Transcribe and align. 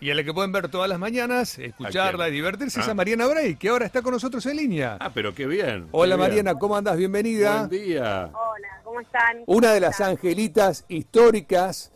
Y 0.00 0.10
a 0.10 0.14
la 0.14 0.24
que 0.24 0.32
pueden 0.32 0.52
ver 0.52 0.68
todas 0.68 0.88
las 0.88 0.98
mañanas, 0.98 1.58
escucharla 1.58 2.24
¿A 2.24 2.28
y 2.28 2.32
divertirse 2.32 2.80
es 2.80 2.88
Ah. 2.88 2.92
a 2.92 2.94
Mariana 2.94 3.26
Bray, 3.26 3.56
que 3.56 3.68
ahora 3.68 3.86
está 3.86 4.02
con 4.02 4.12
nosotros 4.12 4.44
en 4.46 4.56
línea. 4.56 4.96
Ah, 5.00 5.10
pero 5.12 5.34
qué 5.34 5.46
bien. 5.46 5.88
Hola 5.92 6.14
qué 6.14 6.18
bien. 6.18 6.28
Mariana, 6.28 6.54
¿cómo 6.58 6.76
andas? 6.76 6.96
Bienvenida. 6.96 7.66
Buen 7.66 7.70
día. 7.70 8.30
Hola, 8.32 8.80
¿cómo 8.84 9.00
están? 9.00 9.42
Una 9.46 9.72
de 9.72 9.80
¿Cómo 9.80 9.90
las 9.90 10.00
angelitas 10.00 10.84
históricas 10.88 11.92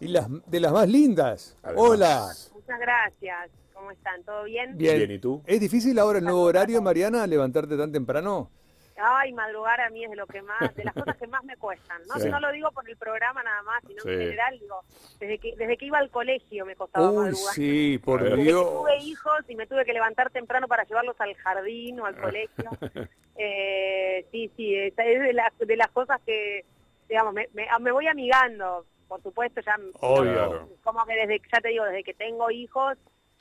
y 0.00 0.08
las 0.08 0.26
de 0.46 0.60
las 0.60 0.72
más 0.72 0.88
lindas. 0.88 1.56
Además. 1.62 1.84
Hola. 1.84 2.28
Muchas 2.54 2.80
gracias. 2.80 3.50
¿Cómo 3.74 3.90
están? 3.90 4.22
¿Todo 4.24 4.44
bien? 4.44 4.76
Bien. 4.76 4.98
Bien, 4.98 5.10
¿y 5.10 5.18
tú? 5.18 5.42
¿Es 5.46 5.60
difícil 5.60 5.98
ahora 5.98 6.18
el 6.18 6.24
nuevo 6.24 6.42
horario, 6.42 6.82
Mariana, 6.82 7.26
levantarte 7.26 7.76
tan 7.76 7.92
temprano? 7.92 8.50
Ay, 8.98 9.32
madrugar 9.32 9.80
a 9.80 9.90
mí 9.90 10.04
es 10.04 10.10
de 10.10 10.16
lo 10.16 10.26
que 10.26 10.42
más, 10.42 10.74
de 10.74 10.84
las 10.84 10.94
cosas 10.94 11.16
que 11.16 11.26
más 11.26 11.44
me 11.44 11.56
cuestan. 11.56 12.02
No, 12.08 12.14
Sí. 12.20 12.28
no 12.28 12.40
lo 12.40 12.50
digo 12.52 12.70
por 12.72 12.88
el 12.88 12.96
programa 12.96 13.42
nada 13.42 13.62
más, 13.62 13.82
sino 13.86 14.02
Sí. 14.02 14.10
en 14.10 14.18
general, 14.20 14.58
digo, 14.58 14.80
desde 15.18 15.38
que, 15.38 15.54
desde 15.56 15.76
que 15.76 15.84
iba 15.86 15.98
al 15.98 16.10
colegio 16.10 16.64
me 16.66 16.76
costaba 16.76 17.10
Uy, 17.10 17.16
madrugar. 17.16 17.54
sí, 17.54 17.98
por 18.04 18.22
Desde 18.22 18.36
Desde 18.36 18.42
que 18.44 18.48
Dios. 18.52 18.72
tuve 18.72 18.96
hijos 18.98 19.38
y 19.48 19.56
me 19.56 19.66
tuve 19.66 19.84
que 19.84 19.92
levantar 19.92 20.30
temprano 20.30 20.66
para 20.68 20.84
llevarlos 20.84 21.20
al 21.20 21.34
jardín 21.34 22.00
o 22.00 22.06
al 22.06 22.16
colegio. 22.16 22.70
Eh, 23.38 24.26
sí, 24.32 24.50
sí, 24.56 24.74
es 24.74 24.96
de 24.96 25.32
las, 25.34 25.50
de 25.58 25.76
las 25.76 25.88
cosas 25.88 26.18
que, 26.24 26.64
digamos, 27.06 27.34
me, 27.34 27.48
me, 27.52 27.66
me 27.80 27.92
voy 27.92 28.06
amigando. 28.06 28.86
Por 29.08 29.22
supuesto, 29.22 29.60
ya 29.60 29.76
Obvio. 30.00 30.70
Como 30.82 31.04
que 31.04 31.14
desde, 31.14 31.40
ya 31.52 31.60
te 31.60 31.68
digo, 31.68 31.84
desde 31.84 32.02
que 32.02 32.14
tengo 32.14 32.50
hijos, 32.50 32.96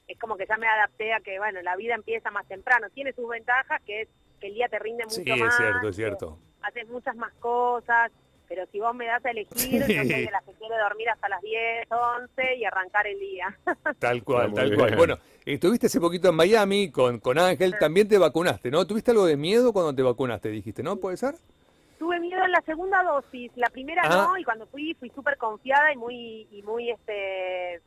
es 0.08 0.20
como 0.20 0.36
que 0.36 0.46
ya 0.48 0.58
me 0.58 0.68
adapté 0.68 1.14
a 1.14 1.22
que, 1.22 1.40
bueno, 1.40 1.62
la 1.62 1.78
vida 1.78 1.96
empieza 1.96 2.30
más 2.30 2.46
temprano. 2.48 2.90
Tiene 2.90 3.14
sus 3.14 3.28
ventajas, 3.30 3.82
que 3.86 4.02
es 4.02 4.10
que 4.40 4.48
el 4.48 4.54
día 4.56 4.68
te 4.70 4.80
rinde 4.80 5.04
mucho 5.06 5.16
Sí, 5.16 5.30
más. 5.30 5.54
es 5.54 5.56
cierto, 5.58 5.90
es 5.90 5.96
cierto. 5.96 6.38
Haces 6.62 6.88
muchas 6.90 7.16
más 7.16 7.34
cosas, 7.36 8.12
pero 8.48 8.66
si 8.72 8.80
vos 8.80 8.94
me 8.96 9.06
das 9.06 9.24
a 9.26 9.32
elegir, 9.32 9.80
yo 9.80 9.86
soy 9.86 9.96
de 10.26 10.30
las 10.32 10.44
que 10.44 10.54
quiere 10.54 10.78
dormir 10.78 11.10
hasta 11.10 11.30
las 11.30 11.42
10, 11.42 11.88
11 11.92 12.56
y 12.58 12.66
arrancar 12.66 13.08
el 13.08 13.20
día. 13.20 13.58
Tal 14.00 14.24
cual, 14.24 14.54
tal 14.54 14.76
cual. 14.76 14.96
Bueno, 14.96 15.18
estuviste 15.46 15.88
hace 15.88 16.00
poquito 16.00 16.30
en 16.30 16.36
Miami 16.36 16.92
con, 16.92 17.20
con 17.20 17.38
Ángel, 17.40 17.76
también 17.80 18.08
te 18.08 18.18
vacunaste, 18.18 18.70
¿no? 18.72 18.86
¿Tuviste 18.86 19.12
algo 19.12 19.26
de 19.26 19.38
miedo 19.38 19.74
cuando 19.74 19.94
te 19.96 20.02
vacunaste, 20.04 20.50
dijiste, 20.50 20.84
no? 20.84 20.98
¿Puede 20.98 21.18
ser? 21.18 21.36
Tuve 21.98 22.20
miedo 22.20 22.44
en 22.44 22.52
la 22.52 22.62
segunda 22.62 23.02
dosis, 23.04 23.52
la 23.56 23.70
primera 23.70 24.02
Ah. 24.06 24.28
no, 24.30 24.38
y 24.38 24.44
cuando 24.44 24.68
fui, 24.68 24.94
fui 24.96 25.10
súper 25.12 25.38
confiada 25.38 25.92
y 25.94 25.96
muy, 25.98 26.48
y 26.52 26.62
muy, 26.62 26.92
este, 26.92 27.82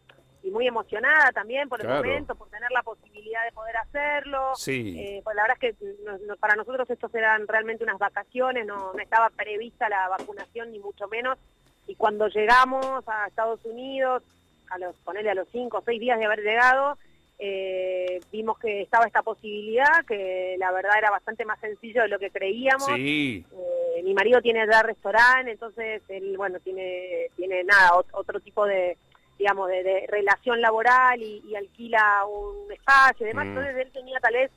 y 0.48 0.50
muy 0.50 0.66
emocionada 0.66 1.30
también 1.32 1.68
por 1.68 1.80
el 1.80 1.86
Claro. 1.86 2.02
momento, 2.04 2.34
por 2.34 2.48
tener 2.48 2.70
la 2.70 2.82
posibilidad 2.82 3.44
de 3.44 3.52
poder 3.52 3.76
hacerlo. 3.76 4.52
Sí. 4.56 4.94
Eh, 4.98 5.20
pues 5.22 5.36
la 5.36 5.42
verdad 5.42 5.58
es 5.60 5.76
que 5.78 5.84
no- 6.04 6.18
no- 6.26 6.36
para 6.36 6.56
nosotros 6.56 6.88
estos 6.90 7.14
eran 7.14 7.46
realmente 7.46 7.84
unas 7.84 7.98
vacaciones, 7.98 8.66
no, 8.66 8.92
no 8.92 8.98
estaba 9.00 9.30
prevista 9.30 9.88
la 9.88 10.08
vacunación 10.08 10.72
ni 10.72 10.78
mucho 10.78 11.06
menos. 11.08 11.38
Y 11.86 11.94
cuando 11.94 12.28
llegamos 12.28 13.02
a 13.06 13.26
Estados 13.26 13.64
Unidos, 13.64 14.22
a 14.70 14.78
los 14.78 14.96
ponerle 14.98 15.30
a 15.30 15.34
los 15.34 15.48
cinco 15.50 15.78
o 15.78 15.82
seis 15.82 16.00
días 16.00 16.18
de 16.18 16.26
haber 16.26 16.40
llegado, 16.40 16.98
eh, 17.40 18.20
vimos 18.32 18.58
que 18.58 18.82
estaba 18.82 19.06
esta 19.06 19.22
posibilidad, 19.22 20.04
que 20.06 20.56
la 20.58 20.72
verdad 20.72 20.98
era 20.98 21.10
bastante 21.10 21.44
más 21.44 21.58
sencillo 21.60 22.02
de 22.02 22.08
lo 22.08 22.18
que 22.18 22.30
creíamos. 22.30 22.86
Sí. 22.96 23.44
Eh, 23.52 24.02
mi 24.02 24.12
marido 24.12 24.40
tiene 24.42 24.66
ya 24.70 24.82
restaurante, 24.82 25.52
entonces 25.52 26.02
él, 26.08 26.36
bueno, 26.36 26.58
tiene, 26.60 27.28
tiene 27.36 27.62
nada, 27.64 27.90
ot- 27.92 28.10
otro 28.12 28.40
tipo 28.40 28.66
de, 28.66 28.98
digamos, 29.38 29.68
de, 29.68 29.82
de 29.82 30.06
relación 30.08 30.60
laboral 30.60 31.22
y, 31.22 31.42
y 31.48 31.54
alquila 31.54 32.24
un 32.26 32.70
espacio 32.72 33.24
y 33.26 33.28
demás. 33.28 33.46
Mm. 33.46 33.48
Entonces 33.50 33.76
él 33.76 33.92
tenía 33.92 34.18
tal 34.20 34.34
vez 34.34 34.50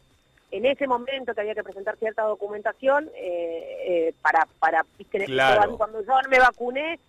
en 0.51 0.65
ese 0.65 0.87
momento 0.87 1.33
que 1.33 1.41
había 1.41 1.55
que 1.55 1.63
presentar 1.63 1.95
cierta 1.97 2.23
documentación 2.23 3.09
eh, 3.15 4.09
eh, 4.09 4.13
para, 4.21 4.47
para 4.59 4.83
Claro. 5.25 5.77
cuando 5.77 6.01
yo 6.03 6.13
me 6.29 6.39
vacuné, 6.39 6.99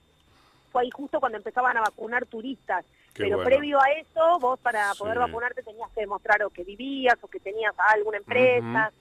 fue 0.70 0.82
ahí 0.82 0.90
justo 0.90 1.18
cuando 1.18 1.38
empezaban 1.38 1.76
a 1.76 1.80
vacunar 1.80 2.24
turistas. 2.26 2.84
Qué 3.14 3.24
Pero 3.24 3.36
bueno. 3.38 3.50
previo 3.50 3.80
a 3.80 3.90
eso, 3.90 4.38
vos 4.38 4.58
para 4.60 4.92
poder 4.94 5.14
Sí. 5.14 5.20
vacunarte 5.20 5.62
tenías 5.62 5.90
que 5.90 6.00
demostrar 6.02 6.42
o 6.44 6.50
que 6.50 6.64
vivías 6.64 7.16
o 7.20 7.28
que 7.28 7.40
tenías 7.40 7.74
alguna 7.78 8.18
empresa. 8.18 8.92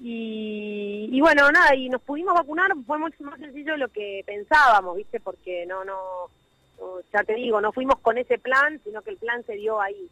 Y, 0.00 1.08
y 1.12 1.20
bueno, 1.20 1.50
nada, 1.52 1.74
y 1.76 1.88
nos 1.88 2.02
pudimos 2.02 2.34
vacunar, 2.34 2.72
fue 2.86 2.98
mucho 2.98 3.22
más 3.22 3.38
sencillo 3.38 3.72
de 3.72 3.78
lo 3.78 3.88
que 3.88 4.22
pensábamos, 4.26 4.96
¿viste? 4.96 5.20
Porque 5.20 5.64
no, 5.66 5.84
no, 5.84 6.28
no, 6.82 7.00
ya 7.12 7.22
te 7.24 7.34
digo, 7.34 7.60
no 7.60 7.72
fuimos 7.72 7.98
con 8.00 8.18
ese 8.18 8.38
plan, 8.38 8.80
sino 8.84 9.02
que 9.02 9.10
el 9.10 9.16
plan 9.16 9.42
se 9.44 9.54
dio 9.54 9.80
ahí. 9.80 10.08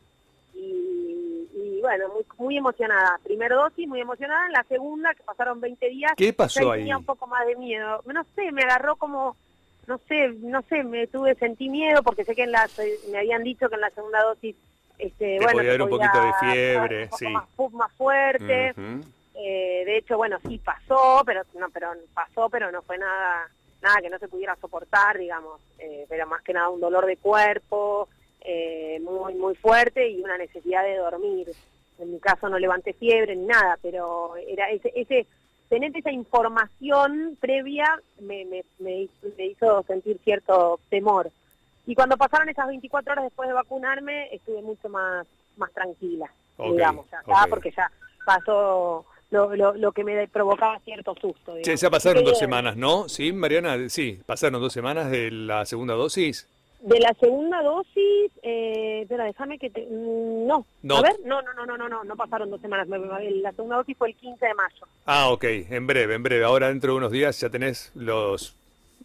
Y, 0.54 1.48
y 1.54 1.78
bueno, 1.81 2.08
muy, 2.08 2.25
muy 2.38 2.56
emocionada. 2.58 3.19
Primer 3.22 3.50
dosis, 3.53 3.88
muy 3.88 4.00
emocionada. 4.00 4.47
En 4.47 4.53
la 4.53 4.64
segunda, 4.64 5.14
que 5.14 5.22
pasaron 5.22 5.60
20 5.60 5.88
días, 5.88 6.12
¿Qué 6.16 6.26
ya 6.26 6.36
pasó 6.36 6.72
ahí? 6.72 6.81
tenía 6.81 6.98
un 6.98 7.04
poco 7.04 7.26
más 7.26 7.47
de 7.47 7.56
miedo. 7.56 8.03
No 8.06 8.25
sé, 8.34 8.50
me 8.53 8.62
agarró 8.62 8.97
como, 8.97 9.36
no 9.86 9.98
sé, 10.08 10.28
no 10.41 10.62
sé, 10.62 10.82
me 10.84 11.06
tuve, 11.06 11.34
sentí 11.36 11.69
miedo 11.69 12.03
porque 12.03 12.25
sé 12.25 12.34
que 12.34 12.42
en 12.44 12.53
la, 12.53 12.69
me 13.10 13.19
habían 13.19 13.42
dicho 13.42 13.69
que 13.69 13.76
en 13.76 13.81
la 13.81 13.91
segunda 13.91 14.22
dosis, 14.22 14.56
este, 14.98 15.38
Te 15.38 15.41
bueno, 15.41 15.52
podía 15.58 15.72
un 15.72 15.78
podía 15.88 16.10
poquito 16.12 16.25
de 16.26 16.32
fiebre, 16.34 17.02
un 17.04 17.08
poco 17.08 17.19
sí. 17.19 17.26
más, 17.32 17.48
fu- 17.56 17.70
más 17.70 17.92
fuerte. 17.92 18.75
Eh, 19.34 19.82
de 19.87 19.97
hecho, 19.97 20.19
bueno, 20.19 20.38
sí 20.47 20.58
pasó, 20.58 21.22
pero 21.25 21.42
no, 21.58 21.70
pero 21.70 21.92
pasó, 22.12 22.50
pero 22.50 22.70
no 22.70 22.82
fue 22.82 22.98
nada, 22.98 23.48
nada 23.83 24.01
que 24.01 24.11
no 24.11 24.19
se 24.19 24.29
pudiera 24.29 24.57
soportar, 24.57 25.19
digamos. 25.19 25.61
Eh, 25.79 26.07
pero 26.09 26.27
más 26.27 26.43
que 26.43 26.53
nada 26.53 26.69
un 26.69 26.81
dolor 26.81 27.07
de 27.07 27.17
cuerpo 27.17 28.09
eh, 28.43 29.01
muy 29.03 29.35
muy 29.35 29.55
fuerte 29.55 30.09
y 30.09 30.23
una 30.23 30.39
necesidad 30.39 30.83
de 30.85 30.97
dormir. 30.97 31.49
En 31.99 32.13
mi 32.13 32.19
caso 32.19 32.49
no 32.49 32.59
levanté 32.59 32.95
fiebre 32.95 33.37
ni 33.37 33.47
nada, 33.47 33.79
pero 33.83 34.35
era 34.37 34.71
ese, 34.71 34.93
ese 34.95 35.27
tener 35.69 35.97
esa 35.97 36.11
información 36.11 37.37
previa 37.41 38.01
me, 38.21 38.45
me, 38.47 38.65
me 38.79 39.03
hizo, 39.03 39.29
me 39.37 39.47
hizo 39.47 39.83
sentir 39.85 40.19
cierto 40.25 40.81
temor. 40.89 41.31
Y 41.87 41.95
cuando 41.95 42.17
pasaron 42.17 42.49
esas 42.49 42.69
24 42.69 43.12
horas 43.12 43.25
después 43.25 43.49
de 43.49 43.55
vacunarme, 43.55 44.35
estuve 44.35 44.62
mucho 44.62 44.89
más 44.89 45.27
más 45.57 45.73
tranquila, 45.73 46.31
digamos, 46.59 47.07
ya 47.11 47.47
porque 47.49 47.71
ya 47.71 47.91
pasó 48.25 49.05
lo, 49.31 49.55
lo, 49.57 49.75
lo 49.75 49.93
que 49.93 50.05
me 50.05 50.27
provocaba 50.29 50.79
cierto 50.81 51.15
susto. 51.21 51.55
Digamos. 51.55 51.81
ya 51.81 51.91
pasaron 51.91 52.25
dos 52.25 52.39
semanas, 52.39 52.77
¿no? 52.77 53.09
Sí, 53.09 53.33
Mariana, 53.33 53.89
sí, 53.89 54.19
pasaron 54.27 54.61
dos 54.61 54.73
semanas 54.73 55.11
de 55.11 55.31
la 55.31 55.65
segunda 55.67 55.95
dosis. 55.95 56.47
De 56.81 56.99
la 56.99 57.13
segunda 57.21 57.63
dosis, 57.63 58.31
eh, 58.43 59.01
espera, 59.03 59.25
déjame 59.25 59.59
que 59.59 59.69
te... 59.69 59.83
mm, 59.83 60.47
No. 60.47 60.65
No. 60.83 60.97
a 60.97 61.03
ver, 61.03 61.17
no, 61.25 61.43
no, 61.43 61.53
no, 61.53 61.67
no, 61.67 61.77
no, 61.77 61.89
no, 61.91 62.05
no 62.05 62.17
pasaron 62.17 62.51
dos 62.51 62.61
semanas. 62.61 62.89
La 62.89 63.53
segunda 63.53 63.77
dosis 63.77 63.97
fue 63.99 64.09
el 64.09 64.15
15 64.17 64.47
de 64.47 64.55
mayo. 64.55 64.87
Ah, 65.05 65.29
ok, 65.29 65.45
en 65.45 65.87
breve, 65.87 66.15
en 66.15 66.23
breve. 66.23 66.43
Ahora 66.45 66.69
dentro 66.69 66.93
de 66.93 66.99
unos 66.99 67.12
días 67.12 67.39
ya 67.39 67.51
tenés 67.51 67.93
los, 67.95 68.57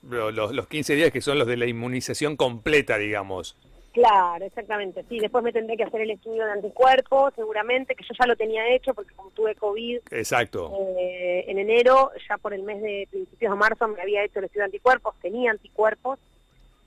lo- 0.09 0.31
los, 0.31 0.53
los 0.53 0.67
15 0.67 0.95
días 0.95 1.11
que 1.11 1.19
son 1.19 1.37
los 1.37 1.47
de 1.47 1.57
la 1.57 1.65
inmunización 1.65 2.37
completa, 2.37 2.97
digamos. 2.97 3.57
Claro, 3.95 4.43
exactamente. 4.43 5.05
Sí, 5.07 5.19
después 5.19 5.41
me 5.41 5.53
tendré 5.53 5.77
que 5.77 5.85
hacer 5.85 6.01
el 6.01 6.11
estudio 6.11 6.45
de 6.45 6.51
anticuerpos, 6.51 7.33
seguramente, 7.33 7.95
que 7.95 8.03
yo 8.03 8.13
ya 8.19 8.27
lo 8.27 8.35
tenía 8.35 8.67
hecho 8.75 8.93
porque 8.93 9.13
como 9.15 9.29
tuve 9.29 9.55
COVID 9.55 9.99
Exacto. 10.11 10.69
eh, 10.99 11.45
en 11.47 11.59
enero, 11.59 12.11
ya 12.27 12.37
por 12.37 12.53
el 12.53 12.63
mes 12.63 12.81
de 12.81 13.07
principios 13.09 13.53
de 13.53 13.57
marzo 13.57 13.87
me 13.87 14.01
había 14.01 14.21
hecho 14.25 14.39
el 14.39 14.45
estudio 14.45 14.63
de 14.63 14.65
anticuerpos, 14.65 15.15
tenía 15.21 15.51
anticuerpos. 15.51 16.19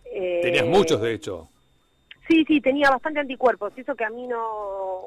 eh, 0.04 0.40
Tenías 0.42 0.66
muchos, 0.66 1.00
de 1.00 1.14
hecho. 1.14 1.48
Sí, 2.28 2.44
sí, 2.46 2.60
tenía 2.60 2.90
bastante 2.90 3.20
anticuerpos. 3.20 3.72
Eso 3.78 3.94
que 3.94 4.04
a 4.04 4.10
mí 4.10 4.26
no. 4.26 5.06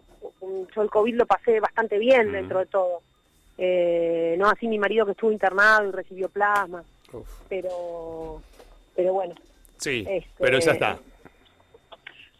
Yo 0.76 0.82
el 0.82 0.90
COVID 0.90 1.14
lo 1.14 1.28
pasé 1.28 1.60
bastante 1.60 2.00
bien 2.00 2.30
Mm. 2.30 2.32
dentro 2.32 2.60
de 2.60 2.66
todo. 2.66 3.02
Eh, 3.60 4.36
no 4.40 4.50
así 4.50 4.68
mi 4.68 4.80
marido 4.80 5.06
que 5.06 5.12
estuvo 5.12 5.32
internado 5.32 5.88
y 5.88 5.92
recibió 5.92 6.30
plasma. 6.30 6.84
Uf. 7.14 7.30
Pero. 7.48 8.42
Pero 8.96 9.14
bueno. 9.14 9.36
Sí, 9.78 10.04
Este- 10.10 10.28
pero 10.40 10.58
ya 10.58 10.72
está. 10.72 11.00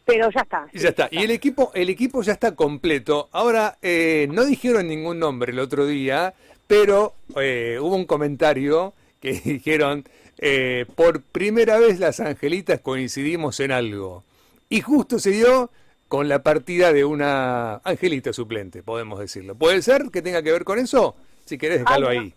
Pero 0.06 0.30
ya 0.32 0.42
está. 0.42 0.68
Y 0.74 0.80
ya 0.80 0.90
está. 0.90 1.08
Y 1.12 1.20
el 1.24 1.32
equipo, 1.32 1.72
el 1.76 1.90
equipo 1.90 2.22
ya 2.24 2.34
está 2.34 2.56
completo. 2.56 3.30
Ahora, 3.32 3.78
eh, 3.82 4.28
no 4.32 4.46
dijeron 4.46 4.88
ningún 4.88 5.20
nombre 5.20 5.52
el 5.52 5.60
otro 5.60 5.86
día, 5.86 6.34
pero 6.68 7.14
eh, 7.38 7.78
hubo 7.80 7.96
un 7.96 8.06
comentario 8.06 8.94
que 9.20 9.34
dijeron, 9.46 10.04
eh, 10.40 10.86
por 10.96 11.22
primera 11.22 11.78
vez 11.78 12.00
las 12.00 12.20
angelitas 12.20 12.80
coincidimos 12.82 13.60
en 13.60 13.72
algo. 13.72 14.24
Y 14.70 14.82
justo 14.82 15.20
se 15.20 15.32
dio 15.32 15.70
con 16.08 16.28
la 16.28 16.44
partida 16.44 16.92
de 16.92 17.06
una 17.06 17.76
angelita 17.84 18.34
suplente, 18.34 18.84
podemos 18.84 19.20
decirlo. 19.20 19.56
¿Puede 19.56 19.82
ser 19.82 20.10
que 20.12 20.22
tenga 20.22 20.42
que 20.42 20.52
ver 20.52 20.64
con 20.66 20.80
eso? 20.80 21.16
Si 21.46 21.58
querés, 21.58 21.80
dejarlo 21.80 22.10
Ay, 22.10 22.18
no. 22.18 22.24
ahí. 22.24 22.34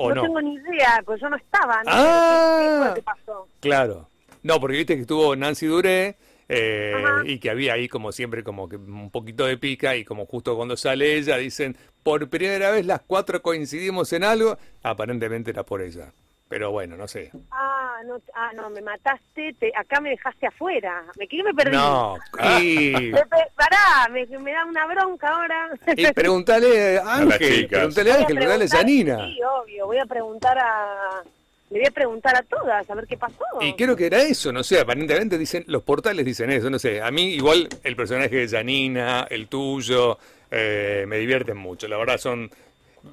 ¿O 0.00 0.08
no, 0.10 0.14
no? 0.16 0.22
tengo 0.22 0.40
ni 0.42 0.54
idea, 0.54 1.02
pues 1.04 1.20
yo 1.20 1.28
no 1.28 1.36
estaba. 1.36 1.82
No 1.82 1.90
Ah. 1.90 2.92
qué 2.94 3.02
pasó. 3.02 3.48
Claro. 3.60 4.06
No, 4.44 4.60
porque 4.60 4.76
viste 4.76 4.94
que 4.94 5.00
estuvo 5.02 5.34
Nancy 5.34 5.66
Duré 5.66 6.14
eh, 6.48 6.94
y 7.24 7.38
que 7.38 7.50
había 7.50 7.74
ahí 7.74 7.88
como 7.88 8.10
siempre 8.10 8.42
como 8.42 8.68
que 8.68 8.76
un 8.76 9.10
poquito 9.10 9.44
de 9.44 9.58
pica 9.58 9.96
y 9.96 10.04
como 10.04 10.26
justo 10.26 10.56
cuando 10.56 10.76
sale 10.76 11.16
ella 11.16 11.36
dicen, 11.36 11.76
por 12.02 12.28
primera 12.28 12.70
vez 12.70 12.86
las 12.86 13.02
cuatro 13.06 13.42
coincidimos 13.42 14.12
en 14.12 14.24
algo, 14.24 14.56
aparentemente 14.82 15.50
era 15.50 15.62
por 15.62 15.82
ella. 15.82 16.12
Pero 16.48 16.70
bueno, 16.70 16.96
no 16.96 17.06
sé. 17.06 17.30
Ah, 17.50 17.98
no, 18.06 18.18
ah, 18.34 18.50
no, 18.54 18.70
me 18.70 18.80
mataste, 18.80 19.54
te, 19.58 19.70
acá 19.76 20.00
me 20.00 20.08
dejaste 20.10 20.46
afuera. 20.46 21.04
¿Me 21.18 21.28
qué 21.28 21.42
me 21.42 21.52
perdí? 21.52 21.76
No, 21.76 22.16
y, 22.62 23.12
pará, 23.12 24.08
me, 24.10 24.24
me 24.38 24.52
da 24.52 24.64
una 24.64 24.86
bronca 24.86 25.28
ahora. 25.28 25.68
y 25.94 26.10
preguntale 26.12 26.98
a 26.98 27.16
Ángel, 27.16 27.68
a 27.74 27.86
Voy 27.86 28.10
a 28.10 28.14
Ángel, 28.14 28.36
preguntale 28.36 28.64
a 28.64 28.68
Janina. 28.68 29.26
Sí, 29.26 29.40
obvio, 29.42 29.86
voy 29.86 29.98
a 29.98 30.06
preguntar 30.06 30.58
a, 30.58 31.22
le 31.70 31.78
voy 31.78 31.86
a 31.86 31.90
preguntar 31.90 32.36
a 32.36 32.42
todas 32.42 32.88
a 32.88 32.94
ver 32.94 33.06
qué 33.06 33.16
pasó. 33.16 33.44
Y 33.60 33.74
creo 33.74 33.96
que 33.96 34.06
era 34.06 34.22
eso, 34.22 34.52
no 34.52 34.64
sé, 34.64 34.80
aparentemente 34.80 35.36
dicen, 35.36 35.64
los 35.66 35.82
portales 35.82 36.24
dicen 36.24 36.50
eso, 36.50 36.70
no 36.70 36.78
sé. 36.78 37.02
A 37.02 37.10
mí 37.10 37.34
igual 37.34 37.68
el 37.84 37.96
personaje 37.96 38.34
de 38.34 38.48
Janina, 38.48 39.26
el 39.30 39.48
tuyo, 39.48 40.18
eh, 40.50 41.04
me 41.06 41.18
divierten 41.18 41.56
mucho. 41.56 41.88
La 41.88 41.98
verdad 41.98 42.18
son 42.18 42.50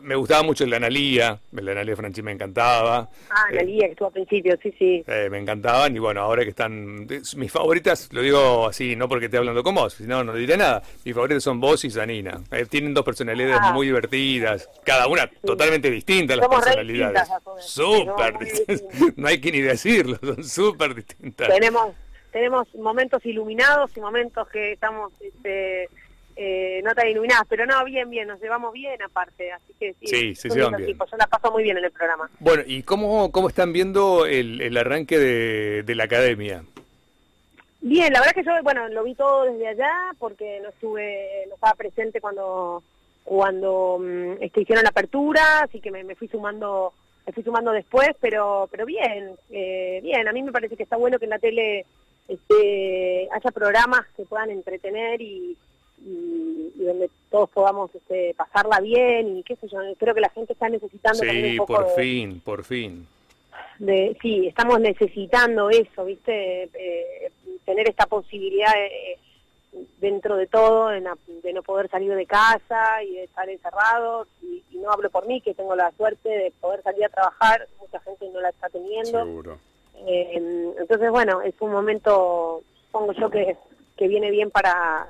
me 0.02 0.16
gustaba 0.16 0.44
mucho 0.44 0.64
el 0.64 0.70
de 0.70 0.76
Analía, 0.76 1.40
el 1.56 1.66
de 1.66 1.72
Analía 1.72 1.96
Franchi 1.96 2.22
me 2.22 2.32
encantaba. 2.32 3.10
Ah, 3.30 3.46
Analía, 3.50 3.86
que 3.88 3.92
estuvo 3.92 4.08
al 4.08 4.14
principio, 4.14 4.58
sí, 4.62 4.74
sí. 4.78 5.04
Eh, 5.08 5.28
me 5.30 5.40
encantaban 5.40 5.96
y 5.96 6.00
bueno, 6.00 6.22
ahora 6.22 6.44
que 6.44 6.50
están... 6.50 7.08
Mis 7.36 7.52
favoritas, 7.52 8.10
lo 8.12 8.22
digo 8.22 8.68
así, 8.68 8.96
no 8.96 9.10
porque 9.10 9.26
esté 9.26 9.38
hablando 9.38 9.64
con 9.64 9.76
vos, 9.76 9.94
sino 9.94 10.24
no 10.24 10.34
diré 10.34 10.58
nada. 10.58 10.82
Mis 11.04 11.14
favoritas 11.14 11.44
son 11.44 11.60
vos 11.60 11.84
y 11.86 11.90
Zanina. 11.90 12.42
Eh, 12.52 12.66
tienen 12.66 12.94
dos 12.94 13.04
personalidades 13.04 13.60
ah. 13.62 13.74
muy 13.74 13.88
divertidas, 13.88 14.70
cada 14.84 15.08
una 15.08 15.30
totalmente 15.44 15.90
distinta 15.90 16.36
las 16.36 16.48
personalidades. 16.48 17.28
Súper 17.60 18.38
distintas. 18.40 18.84
No 19.16 19.28
hay 19.28 19.40
que 19.40 19.52
ni 19.52 19.62
decirlo, 19.62 20.18
son 20.22 20.44
súper 20.44 20.96
distintas. 20.96 21.48
Tenemos, 21.50 21.94
tenemos 22.32 22.74
momentos 22.76 23.26
iluminados 23.26 23.92
y 23.96 24.00
momentos 24.00 24.48
que 24.50 24.74
estamos... 24.74 25.12
Este, 25.20 25.90
eh, 26.36 26.82
no 26.84 26.94
tan 26.94 27.08
iluminadas, 27.08 27.46
pero 27.48 27.66
no, 27.66 27.84
bien, 27.86 28.10
bien, 28.10 28.28
nos 28.28 28.42
llevamos 28.42 28.74
bien 28.74 29.02
aparte, 29.02 29.52
así 29.52 29.74
que 29.80 29.94
sí, 29.94 30.08
sí 30.08 30.36
se 30.36 30.50
llevan 30.50 30.76
bien. 30.76 30.98
yo 30.98 31.18
la 31.18 31.28
paso 31.28 31.52
muy 31.52 31.64
bien 31.64 31.78
en 31.78 31.86
el 31.86 31.92
programa. 31.92 32.30
Bueno, 32.40 32.64
¿y 32.66 32.84
cómo, 32.84 33.32
cómo 33.32 33.48
están 33.48 33.72
viendo 33.72 34.26
el, 34.26 34.62
el 34.62 34.76
arranque 34.76 35.18
de, 35.18 35.84
de, 35.84 35.96
la 35.96 36.04
academia? 36.04 36.64
Bien, 37.80 38.12
la 38.12 38.20
verdad 38.20 38.34
que 38.34 38.44
yo, 38.44 38.52
bueno, 38.64 38.88
lo 38.90 39.04
vi 39.04 39.16
todo 39.16 39.46
desde 39.46 39.68
allá 39.68 40.12
porque 40.20 40.60
no 40.62 40.70
estuve, 40.70 41.46
no 41.48 41.56
estaba 41.56 41.74
presente 41.74 42.20
cuando 42.20 42.84
cuando 43.24 43.96
um, 43.96 44.38
hicieron 44.44 44.84
la 44.84 44.90
apertura, 44.90 45.64
así 45.64 45.82
que 45.82 45.90
me, 45.90 46.16
fui 46.16 46.28
sumando 46.28 46.94
me 47.26 47.34
fui 47.34 47.44
sumando 47.44 47.72
después, 47.72 48.10
pero 48.22 48.68
pero 48.72 48.86
bien, 48.86 49.32
eh, 49.50 50.00
bien, 50.04 50.28
a 50.28 50.32
mí 50.32 50.44
me 50.44 50.52
parece 50.52 50.78
que 50.78 50.84
está 50.84 50.96
bueno 50.96 51.18
que 51.18 51.26
en 51.26 51.32
la 51.32 51.40
tele 51.40 51.86
este, 52.28 53.28
haya 53.32 53.52
programas 53.52 54.06
que 54.16 54.26
puedan 54.26 54.52
entretener 54.52 55.22
y, 55.22 55.58
y, 56.00 56.72
donde 56.78 57.10
todos 57.32 57.50
podamos 57.50 57.94
este, 57.96 58.34
pasarla 58.36 58.80
bien 58.80 59.38
y 59.38 59.44
qué 59.44 59.56
sé 59.56 59.68
yo, 59.68 59.80
creo 59.98 60.14
que 60.14 60.22
la 60.22 60.30
gente 60.30 60.54
está 60.54 60.70
necesitando 60.70 61.24
sí, 61.24 61.58
por 61.66 61.90
fin, 61.96 62.40
por 62.42 62.64
fin. 62.64 63.08
De, 63.80 64.16
sí, 64.22 64.48
estamos 64.48 64.80
necesitando 64.80 65.70
eso, 65.70 66.06
¿viste? 66.06 66.64
Eh, 66.64 67.32
tener 67.66 67.90
esta 67.90 68.06
posibilidad 68.06 68.72
eh, 68.78 69.18
dentro 70.00 70.38
de 70.38 70.48
todo 70.48 70.88
de, 70.88 71.02
no 71.02 71.64
poder 71.64 71.90
salir 71.90 72.14
de 72.14 72.26
casa 72.26 73.04
y 73.04 73.16
de 73.16 73.24
estar 73.24 73.50
encerrados 73.50 74.28
y, 74.42 74.64
no 74.78 74.92
hablo 74.92 75.10
por 75.10 75.26
mí, 75.26 75.42
que 75.42 75.56
tengo 75.56 75.76
la 75.76 75.92
suerte 75.94 76.30
de 76.30 76.54
poder 76.62 76.84
salir 76.84 77.06
a 77.06 77.10
trabajar, 77.10 77.68
mucha 77.80 78.00
gente 78.02 78.30
no 78.32 78.40
la 78.40 78.50
está 78.50 78.70
teniendo. 78.70 79.24
Seguro. 79.24 79.58
Eh, 80.06 80.74
entonces, 80.78 81.10
bueno, 81.10 81.42
es 81.42 81.56
un 81.60 81.72
momento, 81.72 82.62
supongo 82.86 83.14
yo 83.14 83.32
que, 83.32 83.58
que 83.98 84.08
viene 84.08 84.30
bien 84.30 84.52
para 84.52 85.08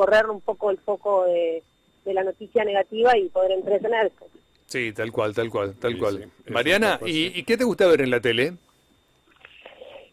correr 0.00 0.30
un 0.30 0.40
poco 0.40 0.70
el 0.70 0.78
foco 0.78 1.26
de, 1.26 1.62
la 2.06 2.24
noticia 2.24 2.64
negativa 2.64 3.16
y 3.18 3.28
poder 3.28 3.52
entretenerse. 3.52 4.24
Sí, 4.66 4.92
tal 4.94 5.12
cual, 5.12 5.34
tal 5.34 5.50
cual, 5.50 5.74
tal 5.74 5.98
cual. 5.98 6.30
Mariana, 6.48 6.98
¿y, 7.04 7.42
qué 7.42 7.58
te 7.58 7.64
gusta 7.64 7.86
ver 7.86 8.00
en 8.00 8.10
la 8.10 8.20
tele? 8.20 8.54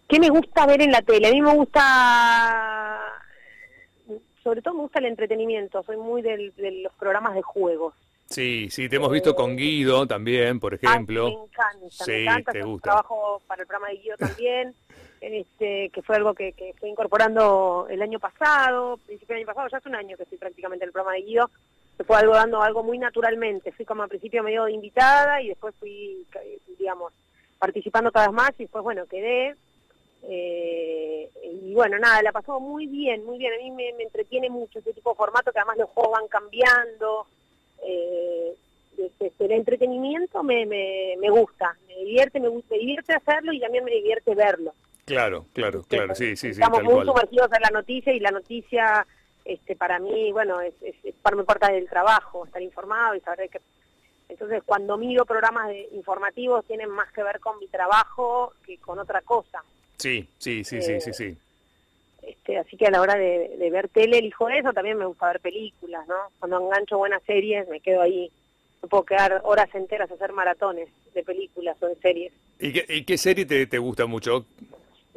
¿Qué 0.10 0.20
me 0.20 0.30
gusta 0.30 0.66
ver 0.66 0.82
en 0.82 0.92
la 0.92 1.02
tele? 1.02 1.30
A 1.30 1.32
mí 1.32 1.42
me 1.42 1.54
gusta, 1.54 3.00
sobre 4.44 4.62
todo 4.62 4.74
me 4.74 4.82
gusta 4.82 5.00
el 5.00 5.06
entretenimiento, 5.06 5.82
soy 5.84 5.96
muy 5.96 6.22
de 6.22 6.52
los 6.84 6.94
programas 6.96 7.34
de 7.34 7.42
juegos. 7.42 7.94
Sí, 8.30 8.68
sí, 8.70 8.90
te 8.90 8.98
hemos 8.98 9.12
visto 9.12 9.34
con 9.36 9.56
Guido 9.56 10.06
también, 10.06 10.60
por 10.60 10.74
ejemplo. 10.74 11.30
me 11.30 11.34
encanta, 11.46 11.90
sí, 11.90 12.12
me 12.12 12.24
encanta. 12.24 12.52
Te 12.52 12.62
gusta. 12.62 12.90
Trabajo 12.92 13.42
para 13.48 13.62
el 13.62 13.68
programa 13.68 13.88
de 13.88 13.98
Guido 14.00 14.18
también. 14.18 14.76
este, 15.22 15.90
que 15.90 16.02
fue 16.02 16.16
algo 16.16 16.34
que, 16.34 16.54
que 16.54 16.70
estoy 16.70 16.90
incorporando 16.90 17.88
el 17.90 18.02
año 18.02 18.20
pasado, 18.20 18.98
principio 19.06 19.36
del 19.36 19.44
año 19.44 19.54
pasado, 19.54 19.68
ya 19.70 19.78
hace 19.78 19.90
un 19.90 19.96
año 19.96 20.18
que 20.18 20.24
estoy 20.24 20.38
prácticamente 20.38 20.84
en 20.84 20.90
el 20.90 20.94
programa 20.94 21.16
de 21.16 21.24
Guido, 21.24 21.50
se 21.98 22.04
fue 22.04 22.18
algo 22.18 22.34
dando 22.34 22.62
algo 22.62 22.84
muy 22.84 23.00
naturalmente, 23.00 23.72
fui 23.72 23.84
como 23.84 24.04
al 24.04 24.10
principio 24.10 24.44
medio 24.44 24.66
de 24.66 24.74
invitada 24.74 25.42
y 25.42 25.50
después 25.50 25.74
fui, 25.80 26.26
digamos, 26.78 27.12
participando 27.58 28.12
cada 28.12 28.28
vez 28.28 28.36
más 28.36 28.52
y 28.58 28.64
después, 28.64 28.84
bueno, 28.84 29.08
quedé. 29.08 29.56
Eh, 30.24 31.30
y 31.64 31.74
bueno, 31.74 31.98
nada, 31.98 32.22
la 32.22 32.32
pasó 32.32 32.60
muy 32.60 32.86
bien, 32.86 33.26
muy 33.26 33.40
bien. 33.40 33.54
A 33.54 33.58
mí 33.58 33.72
me, 33.72 33.90
entretiene 34.04 34.50
mucho 34.50 34.78
ese 34.78 34.94
tipo 34.94 35.12
de 35.12 35.18
formato 35.18 35.52
que 35.52 35.60
además 35.60 35.78
los 35.78 35.90
juegos 35.90 36.20
van 36.20 36.28
cambiando. 36.28 37.26
Eh, 37.84 38.56
el 39.40 39.52
entretenimiento 39.52 40.44
me, 40.44 40.66
me, 40.66 41.16
me 41.20 41.30
gusta, 41.30 41.76
me 41.88 41.96
divierte, 42.04 42.40
me, 42.40 42.50
me 42.50 42.78
divierte 42.78 43.14
hacerlo 43.14 43.54
y 43.54 43.60
también 43.60 43.84
me 43.84 43.92
divierte 43.92 44.36
verlo. 44.36 44.74
Claro, 45.08 45.46
claro, 45.54 45.84
claro, 45.88 46.14
sí, 46.16 46.36
sí, 46.36 46.54
sí. 46.54 46.62
Estamos 46.62 46.84
muy 46.84 47.06
sumergidos 47.06 47.50
en 47.54 47.62
la 47.62 47.70
noticia 47.70 48.14
y 48.14 48.20
la 48.20 48.32
noticia, 48.32 49.08
este, 49.46 49.74
para 49.78 50.00
mí, 50.00 50.34
bueno, 50.34 50.60
es, 50.60 50.74
es, 50.82 50.96
es 51.02 51.16
parte 51.16 51.72
del 51.72 51.88
trabajo, 51.88 52.46
estar 52.46 52.62
informado 52.62 53.16
y 53.16 53.22
saber 53.22 53.50
que... 53.50 53.62
Entonces, 54.28 54.62
cuando 54.66 54.98
miro 54.98 55.26
programas 55.26 55.70
de 55.70 55.88
informativos, 55.94 56.66
tienen 56.66 56.90
más 56.90 57.10
que 57.14 57.24
ver 57.24 57.40
con 57.40 57.58
mi 57.58 57.68
trabajo 57.68 58.52
que 58.66 58.78
con 58.80 59.00
otra 59.00 59.22
cosa. 59.22 59.64
Sí, 59.96 60.28
sí, 60.40 60.66
sí, 60.66 60.82
sí, 60.82 61.00
sí, 61.00 61.14
sí. 61.14 61.38
Este, 62.22 62.58
así 62.58 62.76
que 62.76 62.88
a 62.88 62.92
la 62.92 63.00
hora 63.00 63.16
de, 63.16 63.56
de 63.58 63.70
ver 63.70 63.88
tele 63.88 64.18
elijo 64.18 64.50
eso, 64.50 64.74
también 64.74 64.98
me 64.98 65.06
gusta 65.06 65.28
ver 65.28 65.40
películas, 65.40 66.06
¿no? 66.10 66.16
Cuando 66.40 66.60
engancho 66.60 66.98
buenas 66.98 67.24
series, 67.24 67.66
me 67.70 67.80
quedo 67.80 68.02
ahí 68.02 68.30
me 68.82 68.90
puedo 68.90 69.04
quedar 69.04 69.42
horas 69.44 69.74
enteras 69.74 70.12
a 70.12 70.14
hacer 70.14 70.34
maratones 70.34 70.90
de 71.14 71.24
películas 71.24 71.78
o 71.82 71.88
de 71.88 71.96
series. 71.96 72.34
¿Y 72.60 72.74
qué, 72.74 72.86
y 72.90 73.04
qué 73.04 73.18
serie 73.18 73.46
te, 73.46 73.68
te, 73.68 73.78
gusta 73.78 74.06
mucho? 74.06 74.46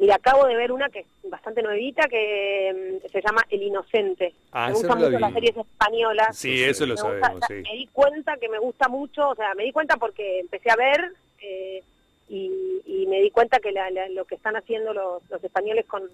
Y 0.01 0.09
acabo 0.09 0.47
de 0.47 0.55
ver 0.55 0.71
una 0.71 0.89
que 0.89 1.01
es 1.01 1.29
bastante 1.29 1.61
nuevita 1.61 2.07
que 2.09 2.99
mm, 3.03 3.07
se 3.07 3.21
llama 3.21 3.45
El 3.51 3.61
Inocente. 3.61 4.33
Ah, 4.51 4.69
me 4.69 4.73
gustan 4.73 4.97
mucho 4.97 5.19
las 5.19 5.31
series 5.31 5.55
españolas. 5.55 6.35
Sí, 6.35 6.63
eso 6.63 6.87
lo 6.87 6.97
sabemos, 6.97 7.39
sí. 7.47 7.53
Me 7.53 7.73
di 7.75 7.87
cuenta 7.93 8.35
que 8.37 8.49
me 8.49 8.57
gusta 8.57 8.89
mucho, 8.89 9.29
o 9.29 9.35
sea, 9.35 9.53
me 9.53 9.63
di 9.63 9.71
cuenta 9.71 9.97
porque 9.97 10.39
empecé 10.39 10.71
a 10.71 10.75
ver 10.75 11.13
eh, 11.39 11.83
y, 12.29 13.05
me 13.07 13.21
di 13.21 13.29
cuenta 13.29 13.59
que 13.59 13.73
lo 14.11 14.25
que 14.25 14.35
están 14.35 14.55
haciendo 14.55 14.93
los, 14.93 15.21
los 15.29 15.43
españoles 15.43 15.85
con 15.85 16.09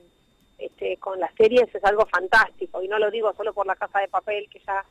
este, 0.58 0.98
con 0.98 1.20
las 1.20 1.34
series 1.36 1.74
es 1.74 1.84
algo 1.86 2.06
fantástico. 2.08 2.82
Y 2.82 2.90
no 2.90 3.00
lo 3.00 3.10
digo 3.10 3.32
solo 3.38 3.54
por 3.54 3.68
La 3.68 3.76
Casa 3.76 4.00
de 4.00 4.10
Papel, 4.10 4.50
que 4.50 4.60
ya 4.68 4.84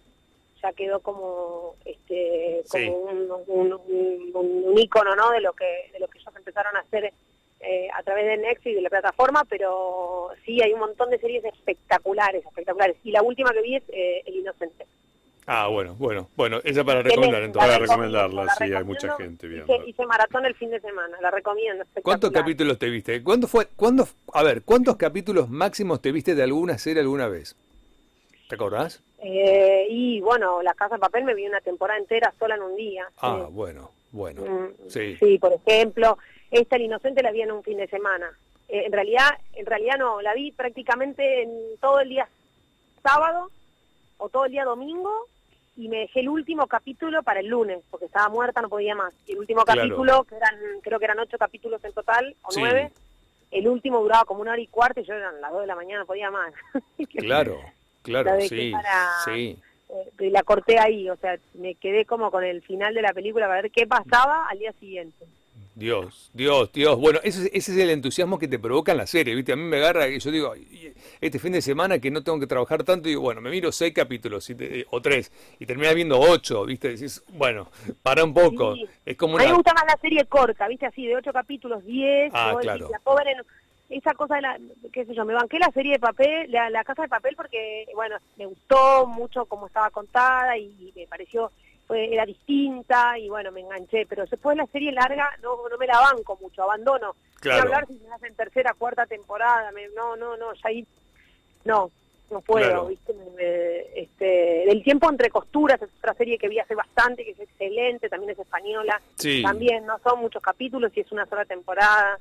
ya 0.62 0.72
quedó 0.72 1.00
como 1.00 1.74
este 1.84 2.62
como 2.70 2.96
un, 2.96 3.30
un, 3.46 3.80
un, 4.32 4.78
ícono 4.78 5.14
¿no? 5.14 5.32
de 5.32 5.42
lo 5.42 5.52
que 5.52 5.90
de 5.92 5.98
lo 5.98 6.08
que 6.08 6.18
ellos 6.18 6.34
empezaron 6.34 6.74
a 6.76 6.80
hacer 6.80 7.12
eh, 7.66 7.88
a 7.94 8.02
través 8.02 8.26
de 8.26 8.36
Netflix 8.36 8.66
y 8.66 8.74
de 8.74 8.82
la 8.82 8.90
plataforma, 8.90 9.44
pero 9.48 10.30
sí 10.44 10.60
hay 10.62 10.72
un 10.72 10.80
montón 10.80 11.10
de 11.10 11.18
series 11.18 11.44
espectaculares, 11.44 12.44
espectaculares. 12.44 12.96
Y 13.04 13.10
la 13.10 13.22
última 13.22 13.50
que 13.52 13.62
vi 13.62 13.76
es 13.76 13.82
eh, 13.88 14.22
El 14.26 14.36
Inocente. 14.36 14.86
Ah, 15.48 15.68
bueno, 15.68 15.94
bueno, 15.96 16.28
bueno, 16.36 16.60
esa 16.64 16.82
para 16.82 17.02
recomendar 17.02 17.42
entonces. 17.44 17.70
Para 17.70 17.78
recomendarla, 17.78 18.52
sí, 18.58 18.64
hay 18.64 18.82
mucha 18.82 19.16
gente 19.16 19.46
viendo. 19.46 19.72
Hice, 19.72 19.90
hice, 19.90 20.06
maratón 20.06 20.44
el 20.44 20.56
fin 20.56 20.70
de 20.70 20.80
semana, 20.80 21.16
la 21.20 21.30
recomiendo. 21.30 21.84
¿Cuántos 22.02 22.32
capítulos 22.32 22.78
te 22.80 22.90
viste? 22.90 23.22
¿Cuándo 23.22 23.46
fue, 23.46 23.68
cuándo, 23.76 24.08
a 24.32 24.42
ver, 24.42 24.62
cuántos 24.62 24.96
capítulos 24.96 25.48
máximos 25.48 26.02
te 26.02 26.10
viste 26.10 26.34
de 26.34 26.42
alguna 26.42 26.78
serie 26.78 27.00
alguna 27.00 27.28
vez? 27.28 27.54
¿Te 28.48 28.56
acordás? 28.56 29.02
Eh, 29.22 29.86
y 29.88 30.20
bueno, 30.20 30.62
La 30.62 30.74
Casa 30.74 30.96
de 30.96 31.00
Papel 31.00 31.24
me 31.24 31.34
vi 31.34 31.46
una 31.46 31.60
temporada 31.60 31.98
entera 31.98 32.34
sola 32.40 32.56
en 32.56 32.62
un 32.62 32.76
día. 32.76 33.08
Ah, 33.18 33.46
bueno, 33.48 33.92
bueno. 34.10 34.42
Mm, 34.42 34.88
sí. 34.88 35.16
sí, 35.16 35.38
por 35.38 35.52
ejemplo, 35.52 36.18
esta 36.50 36.76
El 36.76 36.82
Inocente 36.82 37.22
la 37.22 37.32
vi 37.32 37.42
en 37.42 37.52
un 37.52 37.62
fin 37.62 37.78
de 37.78 37.88
semana. 37.88 38.30
Eh, 38.68 38.84
en 38.86 38.92
realidad, 38.92 39.38
en 39.54 39.66
realidad 39.66 39.96
no, 39.98 40.20
la 40.22 40.34
vi 40.34 40.52
prácticamente 40.52 41.42
en 41.42 41.50
todo 41.80 42.00
el 42.00 42.08
día 42.08 42.28
sábado 43.02 43.50
o 44.18 44.28
todo 44.28 44.46
el 44.46 44.52
día 44.52 44.64
domingo 44.64 45.26
y 45.76 45.88
me 45.88 45.98
dejé 45.98 46.20
el 46.20 46.28
último 46.28 46.66
capítulo 46.66 47.22
para 47.22 47.40
el 47.40 47.48
lunes, 47.48 47.82
porque 47.90 48.06
estaba 48.06 48.28
muerta, 48.28 48.62
no 48.62 48.68
podía 48.68 48.94
más. 48.94 49.12
Y 49.26 49.32
el 49.32 49.38
último 49.38 49.62
capítulo, 49.64 50.24
que 50.24 50.36
eran, 50.36 50.54
creo 50.82 50.98
que 50.98 51.04
eran 51.04 51.18
ocho 51.18 51.36
capítulos 51.36 51.84
en 51.84 51.92
total, 51.92 52.34
o 52.42 52.48
nueve, 52.56 52.90
el 53.50 53.68
último 53.68 54.00
duraba 54.00 54.24
como 54.24 54.40
una 54.40 54.52
hora 54.52 54.60
y 54.60 54.66
cuarto 54.66 55.00
y 55.00 55.04
yo 55.04 55.14
eran 55.14 55.40
las 55.40 55.52
dos 55.52 55.60
de 55.60 55.66
la 55.66 55.76
mañana, 55.76 56.00
no 56.00 56.06
podía 56.06 56.30
más. 56.30 56.52
claro, 57.18 57.60
claro, 58.02 58.40
sí, 58.40 58.72
sí. 59.24 59.58
Eh, 59.88 60.30
la 60.30 60.42
corté 60.42 60.78
ahí, 60.78 61.08
o 61.10 61.16
sea, 61.16 61.38
me 61.54 61.74
quedé 61.74 62.06
como 62.06 62.30
con 62.30 62.42
el 62.42 62.62
final 62.62 62.94
de 62.94 63.02
la 63.02 63.12
película 63.12 63.46
para 63.46 63.62
ver 63.62 63.70
qué 63.70 63.86
pasaba 63.86 64.48
al 64.48 64.58
día 64.58 64.72
siguiente. 64.80 65.26
Dios, 65.76 66.30
Dios, 66.32 66.72
Dios. 66.72 66.98
Bueno, 66.98 67.20
ese, 67.22 67.50
ese 67.52 67.72
es 67.72 67.78
el 67.78 67.90
entusiasmo 67.90 68.38
que 68.38 68.48
te 68.48 68.58
provoca 68.58 68.92
en 68.92 68.98
la 68.98 69.06
serie, 69.06 69.34
¿viste? 69.34 69.52
A 69.52 69.56
mí 69.56 69.62
me 69.62 69.76
agarra 69.76 70.08
y 70.08 70.18
yo 70.18 70.30
digo, 70.30 70.54
este 71.20 71.38
fin 71.38 71.52
de 71.52 71.60
semana 71.60 71.98
que 71.98 72.10
no 72.10 72.22
tengo 72.24 72.40
que 72.40 72.46
trabajar 72.46 72.82
tanto, 72.82 73.08
digo, 73.08 73.20
bueno, 73.20 73.42
me 73.42 73.50
miro 73.50 73.70
seis 73.70 73.92
capítulos 73.92 74.50
o 74.88 75.02
tres 75.02 75.30
y 75.58 75.66
terminas 75.66 75.94
viendo 75.94 76.18
ocho, 76.18 76.64
¿viste? 76.64 76.88
Decís, 76.88 77.22
bueno, 77.28 77.68
para 78.02 78.24
un 78.24 78.32
poco. 78.32 78.74
Es 79.04 79.18
como 79.18 79.36
A 79.36 79.42
mí 79.42 79.48
me 79.48 79.52
gusta 79.52 79.74
más 79.74 79.84
la 79.86 80.00
serie 80.00 80.24
corta, 80.24 80.66
¿viste? 80.66 80.86
Así, 80.86 81.06
de 81.06 81.14
ocho 81.14 81.30
capítulos, 81.34 81.84
diez. 81.84 82.32
Ah, 82.34 82.56
claro. 82.58 82.88
la 82.90 82.98
pobre, 83.00 83.36
esa 83.90 84.14
cosa 84.14 84.36
de 84.36 84.40
la, 84.40 84.58
qué 84.94 85.04
sé 85.04 85.14
yo, 85.14 85.26
me 85.26 85.34
banqué 85.34 85.58
la 85.58 85.70
serie 85.72 85.92
de 85.92 85.98
papel, 85.98 86.50
la, 86.50 86.84
casa 86.84 87.02
de 87.02 87.08
papel 87.08 87.36
porque, 87.36 87.86
bueno, 87.94 88.16
me 88.38 88.46
gustó 88.46 89.06
mucho 89.06 89.44
cómo 89.44 89.66
estaba 89.66 89.90
contada 89.90 90.56
y 90.56 90.90
me 90.96 91.06
pareció 91.06 91.52
fue, 91.86 92.12
era 92.12 92.26
distinta 92.26 93.18
y 93.18 93.28
bueno, 93.28 93.52
me 93.52 93.60
enganché, 93.60 94.06
pero 94.06 94.24
después 94.26 94.56
la 94.56 94.66
serie 94.66 94.92
larga 94.92 95.30
no, 95.42 95.68
no 95.68 95.76
me 95.78 95.86
la 95.86 96.00
banco 96.00 96.38
mucho, 96.40 96.62
abandono. 96.62 97.14
Claro. 97.40 97.64
hablar 97.64 97.86
si 97.86 97.98
se 97.98 98.10
hace 98.10 98.26
en 98.28 98.34
tercera, 98.34 98.74
cuarta 98.74 99.06
temporada, 99.06 99.70
me- 99.72 99.88
no, 99.90 100.16
no, 100.16 100.36
no, 100.36 100.52
ya 100.54 100.60
ahí, 100.64 100.86
no, 101.64 101.90
no 102.30 102.40
puedo, 102.40 102.66
Claro. 102.66 102.86
¿viste? 102.86 103.12
Me- 103.12 103.30
me- 103.36 104.00
este, 104.00 104.64
del 104.66 104.82
tiempo 104.82 105.08
entre 105.10 105.28
costuras 105.30 105.80
es 105.80 105.88
otra 105.98 106.14
serie 106.14 106.38
que 106.38 106.48
vi 106.48 106.58
hace 106.58 106.74
bastante, 106.74 107.24
que 107.24 107.32
es 107.32 107.40
excelente, 107.40 108.08
también 108.08 108.30
es 108.32 108.38
española, 108.38 109.00
Sí. 109.16 109.42
también 109.42 109.84
no 109.86 109.98
son 110.00 110.20
muchos 110.20 110.42
capítulos 110.42 110.90
y 110.96 111.00
es 111.00 111.12
una 111.12 111.26
sola 111.26 111.44
temporada. 111.44 112.18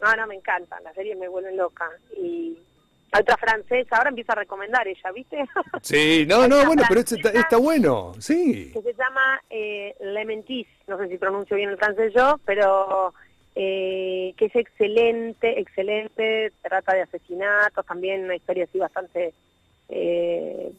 No, 0.00 0.14
no, 0.16 0.26
me 0.26 0.34
encanta, 0.36 0.80
las 0.80 0.94
series 0.94 1.16
me 1.18 1.28
vuelven 1.28 1.56
loca. 1.56 1.88
Y 2.16 2.56
otra 3.12 3.36
francesa, 3.36 3.96
ahora 3.96 4.10
empieza 4.10 4.32
a 4.32 4.36
recomendar 4.36 4.86
ella, 4.86 5.12
¿viste? 5.12 5.38
Sí, 5.82 6.26
no, 6.28 6.46
no, 6.46 6.64
bueno, 6.66 6.82
pero 6.88 7.00
este 7.00 7.16
está, 7.16 7.56
bueno, 7.56 8.12
sí. 8.18 8.70
que 8.72 8.82
se 8.82 8.94
llama 8.94 9.40
eh, 9.48 9.94
Le 10.00 10.24
Mentis, 10.24 10.66
no 10.86 10.98
sé 10.98 11.08
si 11.08 11.18
pronuncio 11.18 11.56
bien 11.56 11.70
el 11.70 11.78
francés 11.78 12.12
yo, 12.14 12.38
pero 12.44 13.14
eh, 13.54 14.34
que 14.36 14.46
es 14.46 14.56
excelente, 14.56 15.58
excelente, 15.58 16.52
trata 16.62 16.94
de 16.94 17.02
asesinatos, 17.02 17.84
también 17.86 18.24
una 18.24 18.36
historia 18.36 18.64
así 18.64 18.78
bastante, 18.78 19.34
eh, 19.88 20.72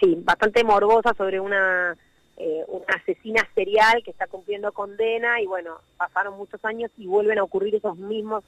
sí, 0.00 0.18
bastante 0.22 0.64
morbosa 0.64 1.12
sobre 1.14 1.40
una, 1.40 1.96
eh, 2.38 2.64
una 2.68 2.94
asesina 2.94 3.46
serial 3.54 4.02
que 4.04 4.10
está 4.10 4.26
cumpliendo 4.26 4.72
condena 4.72 5.40
y 5.40 5.46
bueno, 5.46 5.80
pasaron 5.96 6.36
muchos 6.36 6.64
años 6.64 6.90
y 6.96 7.06
vuelven 7.06 7.38
a 7.38 7.42
ocurrir 7.42 7.74
esos 7.74 7.98
mismos 7.98 8.42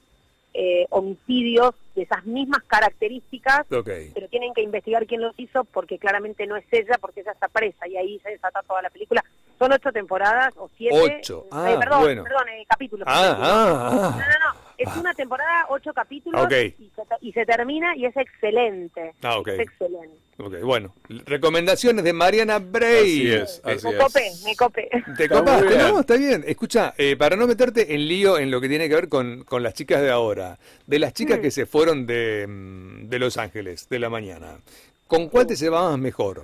eh, 0.54 0.86
homicidios 0.90 1.74
de 1.94 2.02
esas 2.02 2.24
mismas 2.24 2.62
características 2.64 3.66
pero 3.68 4.28
tienen 4.28 4.54
que 4.54 4.62
investigar 4.62 5.06
quién 5.06 5.20
los 5.20 5.34
hizo 5.36 5.64
porque 5.64 5.98
claramente 5.98 6.46
no 6.46 6.56
es 6.56 6.64
ella, 6.70 6.96
porque 7.00 7.20
ella 7.20 7.32
está 7.32 7.48
presa 7.48 7.86
y 7.88 7.96
ahí 7.96 8.18
se 8.20 8.30
desata 8.30 8.62
toda 8.62 8.82
la 8.82 8.90
película. 8.90 9.24
Son 9.64 9.72
ocho 9.72 9.92
temporadas 9.92 10.52
o 10.56 10.68
siete. 10.76 10.94
Ocho. 11.20 11.44
eh, 11.46 11.48
Ah, 11.52 11.76
perdón, 11.80 12.00
bueno. 12.02 12.22
perdón, 12.24 12.48
eh, 12.50 12.64
capítulos. 12.68 13.08
Ah, 13.10 13.22
capítulos. 13.30 13.48
ah, 13.48 13.90
No, 13.90 14.06
ah. 14.06 14.10
no, 14.10 14.52
no. 14.52 14.64
Es 14.76 14.96
una 14.96 15.14
temporada, 15.14 15.66
ocho 15.68 15.92
capítulos 15.94 16.44
Ok. 16.44 16.52
y, 16.52 16.90
se, 16.94 17.02
y 17.20 17.32
se 17.32 17.46
termina 17.46 17.96
y 17.96 18.06
es 18.06 18.16
excelente. 18.16 19.14
Ah, 19.22 19.38
ok. 19.38 19.48
Es 19.48 19.60
excelente. 19.60 20.16
Ok, 20.36 20.60
bueno. 20.64 20.92
Recomendaciones 21.08 22.04
de 22.04 22.12
Mariana 22.12 22.58
Bray. 22.58 23.00
Así 23.02 23.32
es, 23.32 23.62
así 23.64 23.86
Me 23.86 23.96
copé, 23.96 24.30
me 24.44 24.56
copé. 24.56 24.90
¿Te 25.16 25.28
copaste? 25.28 25.78
No, 25.78 26.00
está 26.00 26.16
bien. 26.16 26.44
Escucha, 26.46 26.92
eh, 26.98 27.14
para 27.16 27.36
no 27.36 27.46
meterte 27.46 27.94
en 27.94 28.06
lío 28.08 28.36
en 28.36 28.50
lo 28.50 28.60
que 28.60 28.68
tiene 28.68 28.88
que 28.88 28.96
ver 28.96 29.08
con, 29.08 29.44
con 29.44 29.62
las 29.62 29.74
chicas 29.74 30.02
de 30.02 30.10
ahora, 30.10 30.58
de 30.86 30.98
las 30.98 31.12
chicas 31.14 31.38
Mm. 31.38 31.42
que 31.42 31.50
se 31.52 31.66
fueron 31.66 32.04
de, 32.04 32.46
mm, 32.48 33.08
de 33.08 33.18
Los 33.20 33.36
Ángeles, 33.38 33.88
de 33.88 33.98
la 34.00 34.10
mañana, 34.10 34.58
¿con 35.06 35.28
cuál 35.28 35.46
te 35.46 35.54
llevabas 35.56 35.96
mejor? 35.98 36.42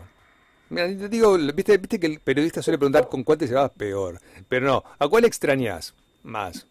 Mira, 0.71 0.87
te 0.87 1.09
digo, 1.09 1.37
viste, 1.37 1.77
viste 1.79 1.99
que 1.99 2.07
el 2.07 2.21
periodista 2.21 2.63
suele 2.63 2.79
preguntar 2.79 3.09
con 3.09 3.25
cuál 3.25 3.39
te 3.39 3.47
llevabas 3.47 3.73
peor, 3.73 4.21
pero 4.49 4.67
no, 4.67 4.85
¿a 4.99 5.09
cuál 5.09 5.25
extrañas 5.25 5.95
más? 6.23 6.65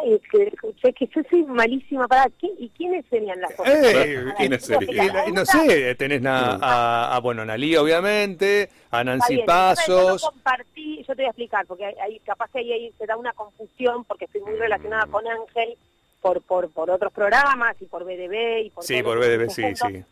Ay, 0.00 0.14
es 0.14 0.22
que, 0.30 0.44
escuché 0.44 0.92
que 0.94 1.06
yo 1.14 1.20
soy 1.28 1.42
malísima 1.44 2.06
para... 2.08 2.30
¿Quién, 2.38 2.52
¿Y 2.58 2.68
quiénes 2.70 3.04
serían 3.10 3.40
las 3.40 3.52
otras? 3.52 3.76
Eh, 3.84 4.24
¿quiénes 4.38 4.64
serían? 4.64 5.34
no 5.34 5.44
sé, 5.44 5.94
tenés 5.96 6.22
na- 6.22 6.54
a, 6.62 7.16
a, 7.16 7.20
bueno, 7.20 7.44
Nalí 7.44 7.76
obviamente, 7.76 8.70
a 8.90 9.04
Nancy 9.04 9.34
bien, 9.34 9.40
entonces 9.50 9.86
Yo 9.88 9.94
Pasos, 9.96 10.22
no 10.22 10.30
compartí, 10.30 10.98
yo 10.98 11.06
te 11.06 11.14
voy 11.14 11.24
a 11.24 11.28
explicar, 11.28 11.66
porque 11.66 11.84
hay, 11.84 12.18
capaz 12.20 12.48
que 12.52 12.60
ahí, 12.60 12.72
ahí 12.72 12.94
se 12.96 13.06
da 13.06 13.16
una 13.16 13.32
confusión, 13.32 14.04
porque 14.04 14.24
estoy 14.26 14.40
muy 14.40 14.54
relacionada 14.56 15.06
con 15.06 15.26
Ángel 15.26 15.76
por, 16.22 16.40
por, 16.42 16.70
por 16.70 16.90
otros 16.90 17.12
programas 17.12 17.76
y 17.80 17.86
por 17.86 18.04
BDB 18.04 18.66
y 18.66 18.70
por 18.70 18.84
sí, 18.84 19.02
por 19.02 19.18
BDB, 19.18 19.50
sí, 19.50 19.62
sí, 19.74 20.04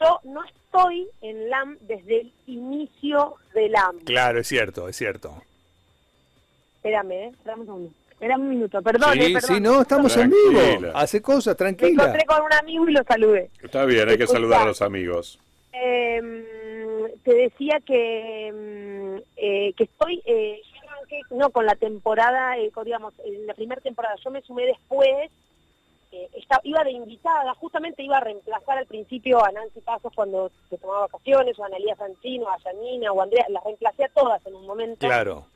Yo 0.00 0.20
no 0.24 0.42
estoy 0.44 1.08
en 1.22 1.48
LAM 1.50 1.78
desde 1.82 2.22
el 2.22 2.32
inicio 2.46 3.36
de 3.54 3.68
LAM. 3.68 4.00
claro, 4.00 4.40
es 4.40 4.48
cierto, 4.48 4.88
es 4.88 4.96
cierto. 4.96 5.42
Espérame, 6.76 7.12
¿eh? 7.12 7.26
Espérame 7.28 7.60
un 7.60 7.66
segundo. 7.66 7.90
Espérame 8.10 8.40
un 8.42 8.48
minuto, 8.50 8.82
perdón. 8.82 9.12
Sí, 9.14 9.32
perdón. 9.32 9.54
sí, 9.56 9.60
no, 9.60 9.80
estamos 9.82 10.16
en 10.16 10.30
vivo, 10.30 10.60
hace 10.94 11.20
cosas, 11.22 11.52
Me 11.54 11.56
tranquila. 11.56 12.02
encontré 12.04 12.24
con 12.26 12.42
un 12.42 12.52
amigo 12.52 12.88
y 12.88 12.92
lo 12.92 13.02
saludé. 13.04 13.50
Está 13.62 13.84
bien, 13.84 14.08
hay 14.08 14.16
que 14.16 14.24
Escucha. 14.24 14.38
saludar 14.40 14.62
a 14.62 14.66
los 14.66 14.82
amigos. 14.82 15.38
Eh, 15.72 16.20
te 17.24 17.34
decía 17.34 17.80
que 17.84 18.52
mm, 18.52 19.22
eh, 19.36 19.72
que 19.76 19.84
estoy 19.84 20.22
eh, 20.24 20.60
yo 20.72 20.90
arranqué 20.90 21.20
no 21.30 21.50
con 21.50 21.66
la 21.66 21.74
temporada 21.74 22.56
eh, 22.58 22.70
con, 22.70 22.84
digamos 22.84 23.12
en 23.24 23.46
la 23.46 23.54
primera 23.54 23.80
temporada 23.80 24.14
yo 24.24 24.30
me 24.30 24.40
sumé 24.42 24.66
después 24.66 25.30
eh, 26.16 26.28
esta- 26.34 26.60
iba 26.62 26.84
de 26.84 26.92
invitada 26.92 27.52
justamente 27.54 28.02
iba 28.02 28.18
a 28.18 28.20
reemplazar 28.20 28.78
al 28.78 28.86
principio 28.86 29.44
a 29.44 29.50
Nancy 29.50 29.80
Pasos 29.80 30.12
cuando 30.14 30.50
se 30.70 30.78
tomaba 30.78 31.00
vacaciones 31.08 31.58
o 31.58 31.64
a 31.64 31.66
Analia 31.66 31.96
Santino 31.96 32.48
a 32.48 32.58
Janina 32.60 33.10
o 33.12 33.20
a 33.20 33.24
Andrea 33.24 33.46
las 33.48 33.64
reemplacé 33.64 34.04
a 34.04 34.08
todas 34.08 34.46
en 34.46 34.54
un 34.54 34.66
momento 34.66 35.06
Claro, 35.06 35.46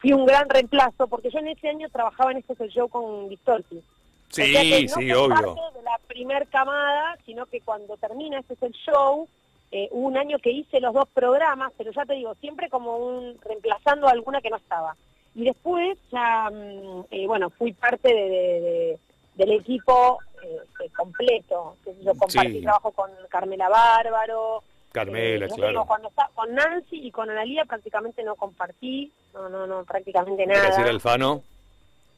fui 0.00 0.12
un 0.12 0.24
gran 0.26 0.48
reemplazo 0.48 1.06
porque 1.08 1.30
yo 1.30 1.38
en 1.40 1.48
ese 1.48 1.68
año 1.68 1.88
trabajaba 1.90 2.30
en 2.30 2.38
este 2.38 2.52
es 2.52 2.60
el 2.60 2.70
show 2.70 2.88
con 2.88 3.28
Vistorti 3.28 3.82
sí, 4.28 4.42
o 4.42 4.46
sea 4.46 4.62
que 4.62 4.82
no 4.84 4.94
sí, 4.94 5.12
obvio. 5.12 5.54
parte 5.54 5.78
de 5.78 5.82
la 5.84 5.98
primer 6.06 6.46
camada, 6.48 7.16
sino 7.26 7.46
que 7.46 7.60
cuando 7.60 7.96
termina 7.96 8.38
este 8.38 8.54
es 8.54 8.62
el 8.62 8.72
show, 8.72 9.28
eh, 9.72 9.88
hubo 9.90 10.06
un 10.06 10.16
año 10.16 10.38
que 10.38 10.50
hice 10.52 10.80
los 10.80 10.92
dos 10.94 11.08
programas, 11.12 11.72
pero 11.76 11.90
ya 11.92 12.04
te 12.04 12.14
digo, 12.14 12.34
siempre 12.36 12.68
como 12.68 12.96
un 12.98 13.36
reemplazando 13.42 14.06
a 14.06 14.12
alguna 14.12 14.40
que 14.40 14.50
no 14.50 14.56
estaba. 14.56 14.94
Y 15.36 15.44
después 15.44 15.98
ya, 16.12 16.48
mm, 16.50 17.06
eh, 17.10 17.26
bueno, 17.26 17.50
fui 17.50 17.72
parte 17.72 18.08
de, 18.08 18.28
de- 18.28 18.60
de- 18.60 18.98
del 19.34 19.52
equipo 19.52 20.18
eh, 20.42 20.58
eh, 20.84 20.90
completo. 20.96 21.76
Yo 22.02 22.14
compartí 22.14 22.52
Sí. 22.52 22.62
trabajo 22.62 22.92
con 22.92 23.10
Carmela 23.28 23.68
Bárbaro. 23.68 24.62
Carmela, 24.92 25.46
eh, 25.46 25.48
claro. 25.48 25.70
digo, 25.70 25.86
cuando 25.86 26.08
está, 26.08 26.30
con 26.34 26.54
Nancy 26.54 27.04
y 27.06 27.10
con 27.10 27.28
Analia 27.28 27.64
prácticamente 27.64 28.22
no 28.22 28.36
compartí, 28.36 29.10
no, 29.32 29.48
no, 29.48 29.66
no, 29.66 29.84
prácticamente 29.84 30.46
nada. 30.46 30.66
Graciela 30.66 30.90
Alfano. 30.90 31.42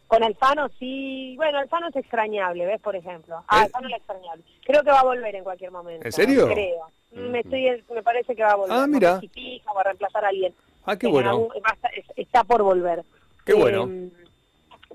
Con 0.09 0.23
Alfano 0.23 0.69
sí, 0.79 1.35
bueno, 1.37 1.59
Alfano 1.59 1.89
es 1.89 1.97
extrañable, 1.97 2.67
¿ves? 2.67 2.81
Por 2.81 2.95
ejemplo. 2.95 3.43
Ah, 3.49 3.63
¿Eh? 3.63 3.65
Alfano 3.65 3.89
es 3.89 3.95
extrañable. 3.95 4.45
Creo 4.65 4.83
que 4.85 4.91
va 4.91 5.01
a 5.01 5.05
volver 5.05 5.35
en 5.35 5.43
cualquier 5.43 5.71
momento. 5.71 6.05
¿En 6.07 6.13
serio? 6.13 6.47
Creo. 6.49 6.87
Me, 7.13 7.41
estoy, 7.41 7.83
me 7.95 8.03
parece 8.03 8.37
que 8.37 8.43
va 8.43 8.53
a 8.53 8.57
volver. 8.57 8.77
Ah, 8.79 8.87
mira. 8.87 9.21
va 9.75 9.81
a 9.81 9.85
reemplazar 9.85 10.25
a 10.25 10.29
alguien. 10.29 10.55
Ah, 10.85 10.97
qué 10.97 11.07
En 11.07 11.13
bueno. 11.13 11.31
algún- 11.31 11.49
está 12.15 12.45
por 12.45 12.63
volver. 12.63 13.03
Qué 13.45 13.55
bueno. 13.55 13.89
Eh, 13.91 14.11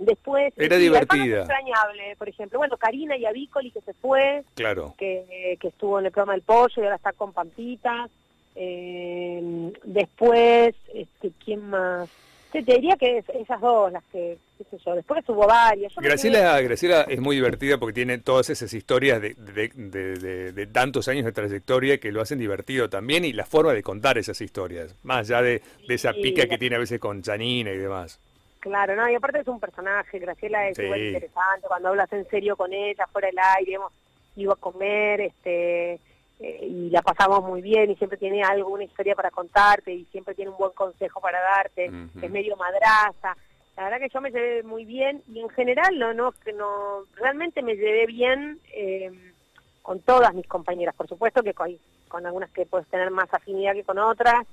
después... 0.05 0.53
Era 0.58 0.77
divertida. 0.77 1.39
extrañable, 1.39 2.15
por 2.17 2.29
ejemplo. 2.29 2.60
Bueno, 2.60 2.77
Karina 2.77 3.15
y 3.17 3.25
Avícoli 3.25 3.72
que 3.72 3.81
se 3.81 3.93
fue, 3.93 4.43
Claro. 4.55 4.93
que, 4.98 5.58
que 5.60 5.67
estuvo 5.70 6.00
en 6.00 6.05
el 6.05 6.12
programa 6.12 6.34
del 6.34 6.41
pollo 6.41 6.74
y 6.77 6.81
ahora 6.81 6.96
está 6.96 7.13
con 7.13 7.34
Pampita. 7.34 8.08
Eh, 8.55 9.72
después, 9.84 10.75
este, 10.93 11.31
¿quién 11.43 11.70
más? 11.70 12.10
Te, 12.51 12.62
te 12.63 12.74
diría 12.75 12.98
que 12.98 13.20
es- 13.20 13.29
esas 13.29 13.62
dos 13.62 13.89
las 13.93 14.03
que, 14.12 14.38
qué 14.58 14.65
sé 14.70 14.77
yo, 14.86 14.93
después 14.96 15.24
hubo 15.29 15.48
varias. 15.48 15.93
Yo 15.93 16.01
me 16.01 16.05
quedé- 16.08 16.10
Graciela, 16.10 16.60
Graciela 16.62 17.01
es 17.08 17.20
muy 17.22 17.38
divertida 17.38 17.77
porque 17.77 17.93
tiene 17.93 18.17
todas 18.17 18.50
esas 18.50 18.74
historias 18.74 19.22
de, 19.22 19.36
de- 19.36 19.70
de- 19.74 20.51
de- 20.51 20.67
tantos 20.67 21.08
años 21.08 21.24
de 21.24 21.31
trayectoria 21.31 21.98
que 22.00 22.12
lo 22.12 22.20
hacen 22.22 22.39
divertido 22.39 22.89
también 22.89 23.24
y 23.24 23.31
la 23.31 23.46
forma 23.46 23.74
de 23.74 23.81
contar 23.81 24.17
esas 24.17 24.41
historias, 24.41 24.93
más 25.03 25.29
allá 25.29 25.41
de, 25.41 25.62
esa 25.88 26.12
Sí, 26.12 26.22
pica 26.22 26.46
que 26.48 26.58
tiene 26.58 26.75
a 26.75 26.79
veces 26.79 27.00
con 27.00 27.22
Janina 27.24 27.72
y 27.72 27.77
demás. 27.77 28.20
Claro, 28.61 28.95
no, 28.95 29.09
y 29.09 29.15
aparte 29.15 29.39
es 29.39 29.47
un 29.47 29.59
personaje, 29.59 30.19
Graciela 30.19 30.69
es 30.69 30.77
Sí. 30.77 30.83
igual 30.83 31.01
interesante, 31.01 31.67
cuando 31.67 31.89
hablas 31.89 32.13
en 32.13 32.27
serio 32.29 32.55
con 32.55 32.71
ella, 32.71 33.07
fuera 33.07 33.27
del 33.27 33.39
aire, 33.57 33.73
hemos 33.73 33.91
ido 34.35 34.53
a 34.53 34.55
comer, 34.55 35.19
este, 35.19 35.93
eh, 36.39 36.59
y 36.61 36.89
la 36.91 37.01
pasamos 37.01 37.43
muy 37.43 37.61
bien, 37.63 37.89
y 37.89 37.95
siempre 37.95 38.19
tiene 38.19 38.43
alguna 38.43 38.83
historia 38.83 39.15
para 39.15 39.31
contarte, 39.31 39.91
y 39.91 40.05
siempre 40.05 40.35
tiene 40.35 40.51
un 40.51 40.57
buen 40.57 40.73
consejo 40.73 41.19
para 41.19 41.39
darte, 41.41 41.85
es 42.21 42.31
medio 42.31 42.55
madraza, 42.55 43.35
la 43.75 43.83
verdad 43.85 43.99
que 43.99 44.09
yo 44.09 44.21
me 44.21 44.29
llevé 44.29 44.61
muy 44.61 44.85
bien, 44.85 45.23
y 45.27 45.39
en 45.39 45.49
general, 45.49 45.97
no, 45.97 46.13
no, 46.13 46.31
que 46.31 46.53
no, 46.53 47.05
realmente 47.15 47.63
me 47.63 47.75
llevé 47.75 48.05
bien 48.05 48.59
eh, 48.73 49.11
con 49.81 50.01
todas 50.01 50.35
mis 50.35 50.45
compañeras, 50.47 50.93
por 50.93 51.07
supuesto 51.07 51.41
que 51.41 51.55
con, 51.55 51.75
con 52.07 52.27
algunas 52.27 52.51
que 52.51 52.67
puedes 52.67 52.87
tener 52.89 53.09
más 53.09 53.33
afinidad 53.33 53.73
que 53.73 53.83
con 53.83 53.97
otras, 53.97 54.45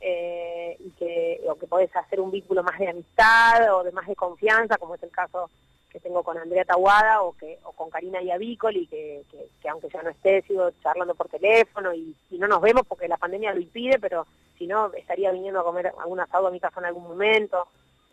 eh, 0.00 0.47
y 0.80 0.90
que, 0.90 1.40
o 1.48 1.56
que 1.56 1.66
podés 1.66 1.94
hacer 1.96 2.20
un 2.20 2.30
vínculo 2.30 2.62
más 2.62 2.78
de 2.78 2.88
amistad 2.88 3.74
o 3.74 3.82
de 3.82 3.92
más 3.92 4.06
de 4.06 4.16
confianza, 4.16 4.76
como 4.76 4.94
es 4.94 5.02
el 5.02 5.10
caso 5.10 5.50
que 5.90 6.00
tengo 6.00 6.22
con 6.22 6.36
Andrea 6.36 6.64
Tahuada 6.64 7.22
o 7.22 7.32
que 7.32 7.58
o 7.64 7.72
con 7.72 7.90
Karina 7.90 8.22
Iavicoli, 8.22 8.86
que, 8.86 9.22
que, 9.30 9.48
que 9.60 9.68
aunque 9.68 9.88
ya 9.88 10.02
no 10.02 10.10
esté, 10.10 10.42
sigo 10.42 10.70
charlando 10.82 11.14
por 11.14 11.28
teléfono 11.28 11.94
y, 11.94 12.14
y 12.30 12.38
no 12.38 12.46
nos 12.46 12.60
vemos 12.60 12.82
porque 12.86 13.08
la 13.08 13.16
pandemia 13.16 13.54
lo 13.54 13.60
impide, 13.60 13.98
pero 13.98 14.26
si 14.58 14.66
no, 14.66 14.92
estaría 14.92 15.32
viniendo 15.32 15.60
a 15.60 15.64
comer 15.64 15.92
algún 15.98 16.20
asado 16.20 16.48
a 16.48 16.50
mi 16.50 16.60
casa 16.60 16.80
en 16.80 16.86
algún 16.86 17.04
momento. 17.04 17.66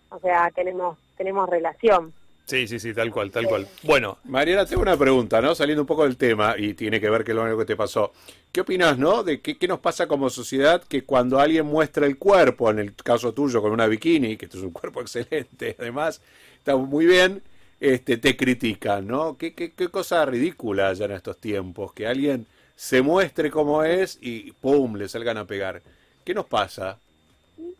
O 0.10 0.20
sea, 0.20 0.52
tenemos 0.52 0.98
tenemos 1.18 1.50
relación. 1.50 2.14
Sí, 2.46 2.68
sí, 2.68 2.80
sí, 2.80 2.94
tal 2.94 3.12
cual, 3.12 3.32
tal 3.32 3.48
cual. 3.48 3.68
Bueno, 3.82 4.20
Mariana, 4.26 4.66
tengo 4.68 4.84
una 4.84 4.96
pregunta, 4.96 5.42
¿no? 5.42 5.56
Saliendo 5.56 5.82
un 5.82 5.88
poco 5.88 6.04
del 6.04 6.16
tema 6.16 6.56
y 6.58 6.76
tiene 6.76 7.02
que 7.02 7.10
ver 7.10 7.26
con 7.26 7.36
lo 7.36 7.44
único 7.44 7.58
que 7.58 7.66
te 7.66 7.76
pasó. 7.76 8.14
¿Qué 8.52 8.62
opinas, 8.62 9.00
no? 9.00 9.24
De 9.24 9.42
qué, 9.42 9.58
qué 9.58 9.68
nos 9.68 9.80
pasa 9.80 10.08
como 10.08 10.30
sociedad 10.30 10.84
que 10.84 11.04
cuando 11.04 11.40
alguien 11.40 11.66
muestra 11.66 12.06
el 12.06 12.18
cuerpo, 12.18 12.70
en 12.70 12.80
el 12.80 12.94
caso 12.94 13.34
tuyo 13.34 13.64
con 13.64 13.72
una 13.72 13.88
bikini, 13.88 14.38
que 14.38 14.46
esto 14.46 14.60
es 14.60 14.64
un 14.64 14.72
cuerpo 14.72 15.02
excelente, 15.02 15.76
además, 15.80 16.22
está 16.58 16.76
muy 16.76 17.08
bien, 17.08 17.42
este, 17.80 18.18
te 18.18 18.38
critican, 18.38 19.08
¿no? 19.08 19.38
¿Qué, 19.38 19.54
qué, 19.54 19.74
qué 19.74 19.90
cosa 19.90 20.24
ridícula 20.26 20.94
ya 20.94 21.06
en 21.06 21.12
estos 21.12 21.38
tiempos, 21.38 21.94
que 21.94 22.06
alguien 22.06 22.46
se 22.76 23.02
muestre 23.02 23.50
como 23.50 23.84
es 23.84 24.20
y 24.22 24.52
¡pum! 24.52 24.96
le 24.96 25.08
salgan 25.08 25.38
a 25.38 25.46
pegar. 25.46 25.82
¿Qué 26.24 26.34
nos 26.34 26.46
pasa? 26.46 27.00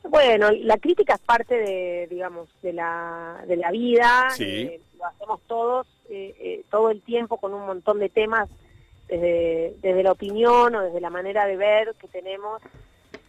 Bueno, 0.10 0.52
la 0.52 0.78
crítica 0.78 1.16
es 1.16 1.22
parte 1.22 1.56
de, 1.56 2.08
digamos, 2.10 2.48
de 2.62 2.74
la, 2.74 3.44
de 3.48 3.58
la 3.58 3.72
vida, 3.72 4.30
Sí. 4.32 4.44
eh, 4.44 4.82
lo 4.98 5.06
hacemos 5.06 5.42
todos, 5.48 5.88
eh, 6.10 6.36
eh, 6.40 6.64
todo 6.70 6.90
el 6.92 7.02
tiempo 7.02 7.38
con 7.38 7.54
un 7.54 7.66
montón 7.66 8.00
de 8.00 8.10
temas, 8.10 8.50
desde, 9.08 9.76
desde 9.82 10.04
la 10.04 10.12
opinión 10.12 10.74
o 10.76 10.82
desde 10.82 11.00
la 11.02 11.10
manera 11.10 11.46
de 11.46 11.58
ver 11.58 11.94
que 12.00 12.08
tenemos 12.08 12.62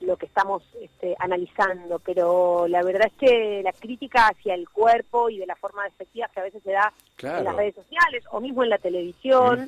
lo 0.01 0.17
que 0.17 0.27
estamos 0.27 0.63
este, 0.81 1.15
analizando, 1.19 1.99
pero 1.99 2.67
la 2.69 2.83
verdad 2.83 3.07
es 3.09 3.13
que 3.15 3.63
la 3.63 3.73
crítica 3.73 4.29
hacia 4.29 4.55
el 4.55 4.69
cuerpo 4.69 5.31
y 5.31 5.39
de 5.39 5.47
la 5.47 5.57
forma 5.57 5.85
despectiva 5.85 6.29
que 6.33 6.41
a 6.41 6.45
veces 6.45 6.63
se 6.63 6.73
da 6.73 6.93
Claro. 7.17 7.39
en 7.39 7.45
las 7.45 7.57
redes 7.57 7.75
sociales 7.75 8.25
o 8.31 8.41
mismo 8.41 8.63
en 8.63 8.71
la 8.71 8.79
televisión, 8.79 9.67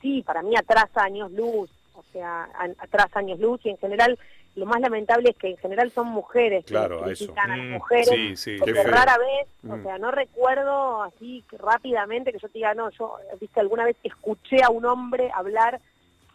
sí, 0.00 0.22
para 0.26 0.42
mí 0.42 0.56
atrasa 0.56 1.04
años 1.04 1.30
luz, 1.32 1.70
o 1.94 2.02
sea, 2.12 2.48
atrasa 2.78 3.20
años 3.20 3.38
luz 3.38 3.60
y 3.64 3.70
en 3.70 3.78
general 3.78 4.18
lo 4.54 4.66
más 4.66 4.80
lamentable 4.80 5.30
es 5.30 5.36
que 5.36 5.48
en 5.48 5.56
general 5.56 5.90
son 5.92 6.08
mujeres 6.08 6.64
Claro, 6.66 6.98
que 6.98 7.04
a 7.04 7.12
eso. 7.12 7.26
critican 7.26 7.50
a 7.50 7.56
las 7.56 7.66
Mm, 7.66 7.72
mujeres, 7.72 8.08
sí, 8.08 8.36
sí, 8.36 8.56
porque 8.58 8.82
rara 8.82 9.16
vez, 9.18 9.48
o 9.68 9.76
Mm. 9.76 9.82
sea, 9.82 9.98
no 9.98 10.10
recuerdo 10.10 11.02
así 11.02 11.44
que 11.48 11.56
rápidamente 11.56 12.32
que 12.32 12.38
yo 12.38 12.48
te 12.48 12.58
diga, 12.58 12.74
no, 12.74 12.90
yo, 12.90 13.16
viste, 13.40 13.60
alguna 13.60 13.84
vez 13.84 13.96
escuché 14.02 14.62
a 14.62 14.70
un 14.70 14.84
hombre 14.84 15.30
hablar 15.34 15.80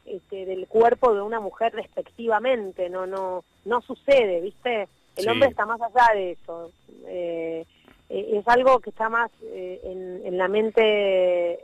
este, 0.05 0.45
del 0.45 0.67
cuerpo 0.67 1.13
de 1.13 1.21
una 1.21 1.39
mujer 1.39 1.73
respectivamente, 1.73 2.89
no, 2.89 3.05
no, 3.05 3.43
no 3.65 3.81
sucede, 3.81 4.41
viste, 4.41 4.87
el 5.17 5.23
Sí. 5.25 5.29
hombre 5.29 5.49
está 5.49 5.65
más 5.65 5.81
allá 5.81 6.13
de 6.13 6.31
eso, 6.31 6.71
eh, 7.07 7.65
eh, 8.09 8.29
es 8.39 8.47
algo 8.47 8.79
que 8.79 8.89
está 8.91 9.09
más 9.09 9.29
eh, 9.43 9.81
en, 9.83 10.25
en 10.25 10.37
la 10.37 10.47
mente, 10.47 11.59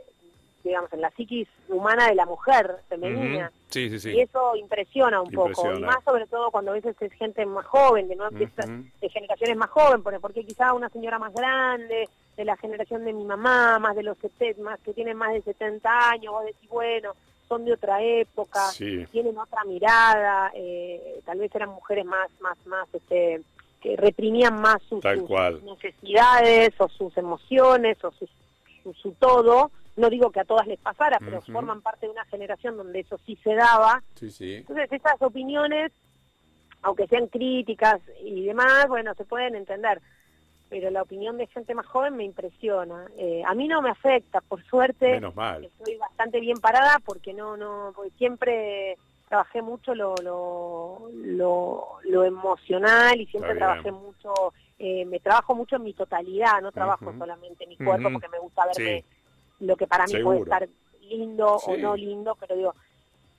digamos, 0.64 0.92
en 0.92 1.02
la 1.02 1.10
psiquis 1.10 1.46
humana 1.68 2.08
de 2.08 2.14
la 2.14 2.24
mujer 2.26 2.76
femenina. 2.88 3.48
Ujú. 3.48 3.56
Sí, 3.68 3.88
sí, 3.90 3.94
Y 3.96 3.98
sí. 4.14 4.20
eso 4.20 4.56
impresiona 4.56 5.20
un 5.20 5.30
poco, 5.30 5.72
y 5.76 5.80
más 5.82 6.02
sobre 6.04 6.26
todo 6.26 6.50
cuando 6.50 6.70
a 6.70 6.74
veces 6.74 6.96
es 7.00 7.12
gente 7.12 7.44
más 7.46 7.66
joven, 7.66 8.08
no 8.16 8.26
empieza 8.28 8.64
Ujú. 8.64 8.84
de 9.00 9.08
generaciones 9.10 9.56
más 9.56 9.70
jóvenes, 9.70 10.20
porque, 10.20 10.44
quizá 10.44 10.72
una 10.72 10.88
señora 10.88 11.18
más 11.18 11.32
grande, 11.34 12.08
de 12.36 12.44
la 12.44 12.56
generación 12.56 13.04
de 13.04 13.12
mi 13.12 13.24
mamá, 13.24 13.78
más 13.78 13.94
de 13.94 14.02
los 14.02 14.18
70, 14.18 14.60
más 14.62 14.80
que 14.80 14.92
tienen 14.94 15.16
más 15.16 15.32
de 15.34 15.42
70 15.42 16.10
años, 16.10 16.32
vos 16.32 16.44
decís, 16.46 16.68
bueno, 16.68 17.12
son 17.48 17.64
de 17.66 17.74
otra 17.74 18.02
época, 18.02 18.60
Sí. 18.70 19.04
tienen 19.12 19.36
otra 19.38 19.62
mirada, 19.64 20.50
eh, 20.54 21.20
tal 21.26 21.38
vez 21.38 21.54
eran 21.54 21.68
mujeres 21.68 22.04
más, 22.06 22.28
más, 22.40 22.56
más, 22.66 22.88
este, 22.92 23.42
que 23.82 23.96
reprimían 23.96 24.60
más 24.62 24.82
sus, 24.88 25.04
sus 25.04 25.62
necesidades 25.62 26.72
o 26.80 26.88
sus 26.88 27.14
emociones 27.18 28.02
o 28.02 28.10
sus- 28.12 28.30
su, 28.82 28.92
su 28.94 29.12
todo. 29.12 29.70
No 29.96 30.10
digo 30.10 30.30
que 30.30 30.40
a 30.40 30.44
todas 30.44 30.66
les 30.66 30.78
pasara, 30.80 31.18
pero 31.20 31.40
forman 31.40 31.80
parte 31.80 32.06
de 32.06 32.12
una 32.12 32.24
generación 32.24 32.76
donde 32.76 33.00
eso 33.00 33.18
sí 33.24 33.36
se 33.44 33.54
daba. 33.54 34.02
Sí, 34.16 34.30
sí. 34.30 34.54
Entonces 34.56 34.90
esas 34.90 35.20
opiniones, 35.22 35.92
aunque 36.82 37.06
sean 37.06 37.28
críticas 37.28 38.00
y 38.24 38.44
demás, 38.44 38.88
bueno, 38.88 39.14
se 39.14 39.24
pueden 39.24 39.54
entender. 39.54 40.00
Pero 40.68 40.90
la 40.90 41.02
opinión 41.02 41.36
de 41.36 41.46
gente 41.46 41.74
más 41.74 41.86
joven 41.86 42.16
me 42.16 42.24
impresiona. 42.24 43.06
Eh, 43.16 43.42
a 43.46 43.54
mí 43.54 43.68
no 43.68 43.80
me 43.82 43.90
afecta, 43.90 44.40
por 44.40 44.64
suerte 44.64 45.12
Menos 45.12 45.36
mal. 45.36 45.64
estoy 45.64 45.96
bastante 45.96 46.40
bien 46.40 46.56
parada 46.58 46.98
porque 47.04 47.32
no 47.32 47.56
no 47.56 47.92
porque 47.94 48.10
siempre 48.18 48.96
trabajé 49.28 49.62
mucho 49.62 49.94
lo 49.94 50.14
lo, 50.22 51.08
lo, 51.12 51.86
lo 52.04 52.24
emocional 52.24 53.20
y 53.20 53.26
siempre 53.26 53.54
trabajé 53.54 53.92
mucho 53.92 54.32
eh, 54.78 55.04
me 55.04 55.20
trabajo 55.20 55.54
mucho 55.54 55.76
en 55.76 55.84
mi 55.84 55.92
totalidad 55.92 56.60
no 56.60 56.72
trabajo 56.72 57.12
solamente 57.18 57.64
en 57.64 57.70
mi 57.70 57.76
cuerpo 57.76 58.10
porque 58.12 58.28
me 58.28 58.38
gusta 58.40 58.64
verme 58.66 59.00
Sí. 59.00 59.06
Lo 59.60 59.76
que 59.76 59.86
para 59.86 60.04
mí 60.04 60.12
Seguro. 60.12 60.38
puede 60.38 60.42
estar 60.42 60.68
lindo 61.02 61.46
o 61.56 61.76
no 61.76 61.96
lindo 61.96 62.36
pero 62.40 62.56
digo 62.56 62.74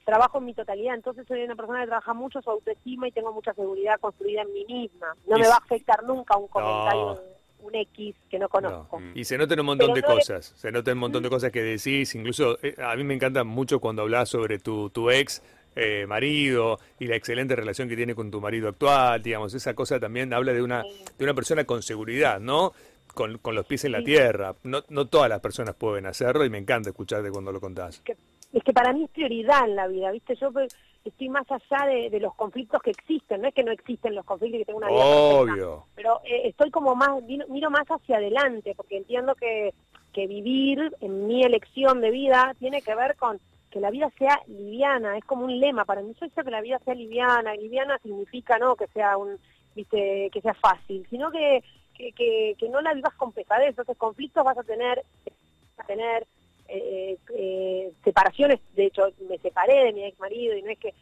trabajo 0.05 0.37
en 0.37 0.45
mi 0.45 0.53
totalidad 0.53 0.93
entonces 0.95 1.25
soy 1.27 1.43
una 1.43 1.55
persona 1.55 1.81
que 1.81 1.87
trabaja 1.87 2.13
mucho 2.13 2.41
su 2.41 2.49
autoestima 2.51 3.07
y 3.07 3.11
tengo 3.11 3.33
mucha 3.33 3.53
seguridad 3.53 3.99
construida 3.99 4.43
en 4.43 4.53
mí 4.53 4.65
misma 4.65 5.07
no 5.27 5.37
Y 5.37 5.41
me 5.41 5.47
va 5.47 5.55
a 5.55 5.57
afectar 5.57 6.03
nunca 6.03 6.37
un 6.37 6.47
comentario 6.47 7.01
No. 7.15 7.67
un 7.67 7.73
X 7.75 8.15
que 8.29 8.37
no 8.37 8.47
conozco 8.47 8.99
No. 8.99 9.11
Y 9.15 9.23
se 9.23 9.37
notan 9.37 9.59
un 9.59 9.65
montón 9.65 9.87
Pero 9.93 9.95
de 9.95 10.01
no 10.01 10.07
le- 10.09 10.21
cosas, 10.21 10.53
se 10.55 10.71
notan 10.71 10.93
un 10.93 10.99
montón 10.99 11.23
de 11.23 11.29
cosas 11.29 11.51
que 11.51 11.63
decís, 11.63 12.13
incluso 12.13 12.57
eh, 12.61 12.75
a 12.77 12.95
mí 12.95 13.03
me 13.03 13.15
encanta 13.15 13.43
mucho 13.43 13.79
cuando 13.79 14.03
hablas 14.03 14.29
sobre 14.29 14.59
tu, 14.59 14.91
tu 14.91 15.09
ex 15.09 15.41
eh, 15.75 16.05
marido 16.07 16.77
y 16.99 17.07
la 17.07 17.15
excelente 17.17 17.53
relación 17.55 17.89
que 17.89 17.95
tiene 17.97 18.13
con 18.15 18.29
tu 18.31 18.39
marido 18.39 18.69
actual, 18.69 19.21
digamos, 19.21 19.53
esa 19.55 19.73
cosa 19.73 19.99
también 19.99 20.31
habla 20.33 20.53
de 20.53 20.61
una, 20.61 20.83
Sí. 20.83 21.03
de 21.17 21.23
una 21.25 21.33
persona 21.33 21.65
con 21.65 21.81
seguridad, 21.81 22.39
¿no? 22.39 22.71
Con, 23.15 23.39
con 23.39 23.55
los 23.55 23.65
pies 23.65 23.83
en 23.85 23.93
la 23.93 23.99
Sí. 23.99 24.05
tierra. 24.05 24.53
No, 24.63 24.83
no 24.89 25.07
todas 25.07 25.29
las 25.29 25.39
personas 25.39 25.73
pueden 25.75 26.05
hacerlo 26.05 26.45
y 26.45 26.49
me 26.51 26.59
encanta 26.59 26.89
escucharte 26.91 27.31
cuando 27.31 27.51
lo 27.51 27.59
contás. 27.59 27.99
que, 28.01 28.15
es 28.53 28.63
que 28.63 28.73
para 28.73 28.93
mí 28.93 29.05
es 29.05 29.09
prioridad 29.09 29.65
en 29.67 29.75
la 29.75 29.87
vida, 29.87 30.11
¿viste? 30.11 30.35
Yo 30.35 30.51
pues, 30.51 30.71
estoy 31.03 31.29
más 31.29 31.45
allá 31.51 31.87
de, 31.87 32.09
de 32.11 32.19
los 32.19 32.35
conflictos 32.35 32.81
que 32.83 32.91
existen, 32.91 33.41
no 33.41 33.47
es 33.47 33.53
que 33.53 33.63
no 33.63 33.71
existen 33.71 34.13
los 34.15 34.23
conflictos 34.25 34.57
y 34.57 34.59
que 34.59 34.65
tengo 34.65 34.77
una 34.79 34.89
vida 34.89 34.99
perfecta, 35.03 35.35
Obvio. 35.39 35.85
pero 35.95 36.21
eh, 36.25 36.41
estoy 36.45 36.69
como 36.71 36.95
más, 36.95 37.21
miro, 37.23 37.45
miro 37.47 37.69
más 37.71 37.85
hacia 37.87 38.17
adelante, 38.17 38.73
porque 38.75 38.97
entiendo 38.97 39.33
que, 39.35 39.73
que 40.13 40.27
vivir 40.27 40.95
en 41.01 41.27
mi 41.27 41.43
elección 41.43 41.99
de 42.01 42.11
vida 42.11 42.55
tiene 42.59 42.81
que 42.81 42.95
ver 42.95 43.15
con 43.17 43.39
que 43.71 43.79
la 43.81 43.91
vida 43.91 44.09
sea 44.17 44.39
liviana, 44.47 45.17
es 45.17 45.25
como 45.25 45.43
un 45.45 45.59
lema 45.59 45.83
para 45.83 46.01
mí, 46.01 46.13
yo 46.19 46.29
creo 46.29 46.45
que 46.45 46.51
la 46.51 46.61
vida 46.61 46.79
sea 46.85 46.93
liviana, 46.95 47.53
liviana 47.55 47.99
significa 48.01 48.57
no 48.57 48.75
que 48.77 48.87
sea 48.87 49.17
un, 49.17 49.37
viste, 49.75 50.29
que 50.31 50.41
sea 50.41 50.53
fácil, 50.53 51.05
sino 51.09 51.29
que, 51.29 51.61
que, 51.97 52.11
que, 52.11 52.55
que 52.59 52.69
no 52.69 52.81
la 52.81 52.93
vivas 52.93 53.13
con 53.15 53.31
pesadez, 53.31 53.69
entonces 53.69 53.97
conflictos 53.97 54.43
vas 54.43 54.57
a 54.57 54.63
tener, 54.63 55.03
vas 55.77 55.85
a 55.85 55.87
tener 55.87 56.27
eh, 56.67 57.17
eh, 57.33 57.91
separaciones, 58.03 58.59
de 58.75 58.85
hecho 58.87 59.03
me 59.29 59.37
separé 59.39 59.85
de 59.85 59.93
mi 59.93 60.03
ex 60.05 60.19
marido 60.19 60.55
y 60.57 60.61
no 60.61 60.71
es 60.71 60.79
que 60.79 60.93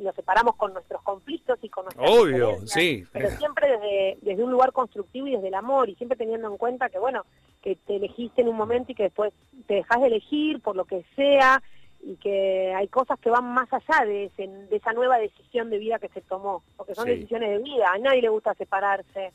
nos 0.00 0.14
separamos 0.14 0.56
con 0.56 0.72
nuestros 0.72 1.02
conflictos 1.02 1.58
y 1.60 1.68
con 1.68 1.84
nuestras 1.84 2.10
Obvio, 2.10 2.66
sí. 2.66 3.04
pero 3.12 3.28
siempre 3.32 3.70
desde, 3.70 4.18
desde 4.22 4.42
un 4.42 4.50
lugar 4.50 4.72
constructivo 4.72 5.26
y 5.26 5.32
desde 5.32 5.48
el 5.48 5.54
amor 5.54 5.90
y 5.90 5.94
siempre 5.96 6.16
teniendo 6.16 6.48
en 6.50 6.56
cuenta 6.56 6.88
que 6.88 6.98
bueno 6.98 7.24
que 7.62 7.76
te 7.86 7.96
elegiste 7.96 8.40
en 8.40 8.48
un 8.48 8.56
momento 8.56 8.92
y 8.92 8.94
que 8.94 9.02
después 9.02 9.34
te 9.66 9.74
dejas 9.74 10.00
de 10.00 10.06
elegir 10.06 10.60
por 10.60 10.76
lo 10.76 10.86
que 10.86 11.04
sea 11.14 11.62
y 12.02 12.16
que 12.16 12.72
hay 12.74 12.88
cosas 12.88 13.18
que 13.20 13.28
van 13.28 13.44
más 13.52 13.68
allá 13.70 14.06
de, 14.06 14.24
ese, 14.26 14.46
de 14.46 14.76
esa 14.76 14.94
nueva 14.94 15.18
decisión 15.18 15.68
de 15.68 15.76
vida 15.76 15.98
que 15.98 16.08
se 16.08 16.22
tomó 16.22 16.62
porque 16.78 16.94
son 16.94 17.04
Sí. 17.04 17.10
decisiones 17.10 17.50
de 17.50 17.58
vida 17.58 17.90
a 17.92 17.98
nadie 17.98 18.22
le 18.22 18.30
gusta 18.30 18.54
separarse 18.54 19.30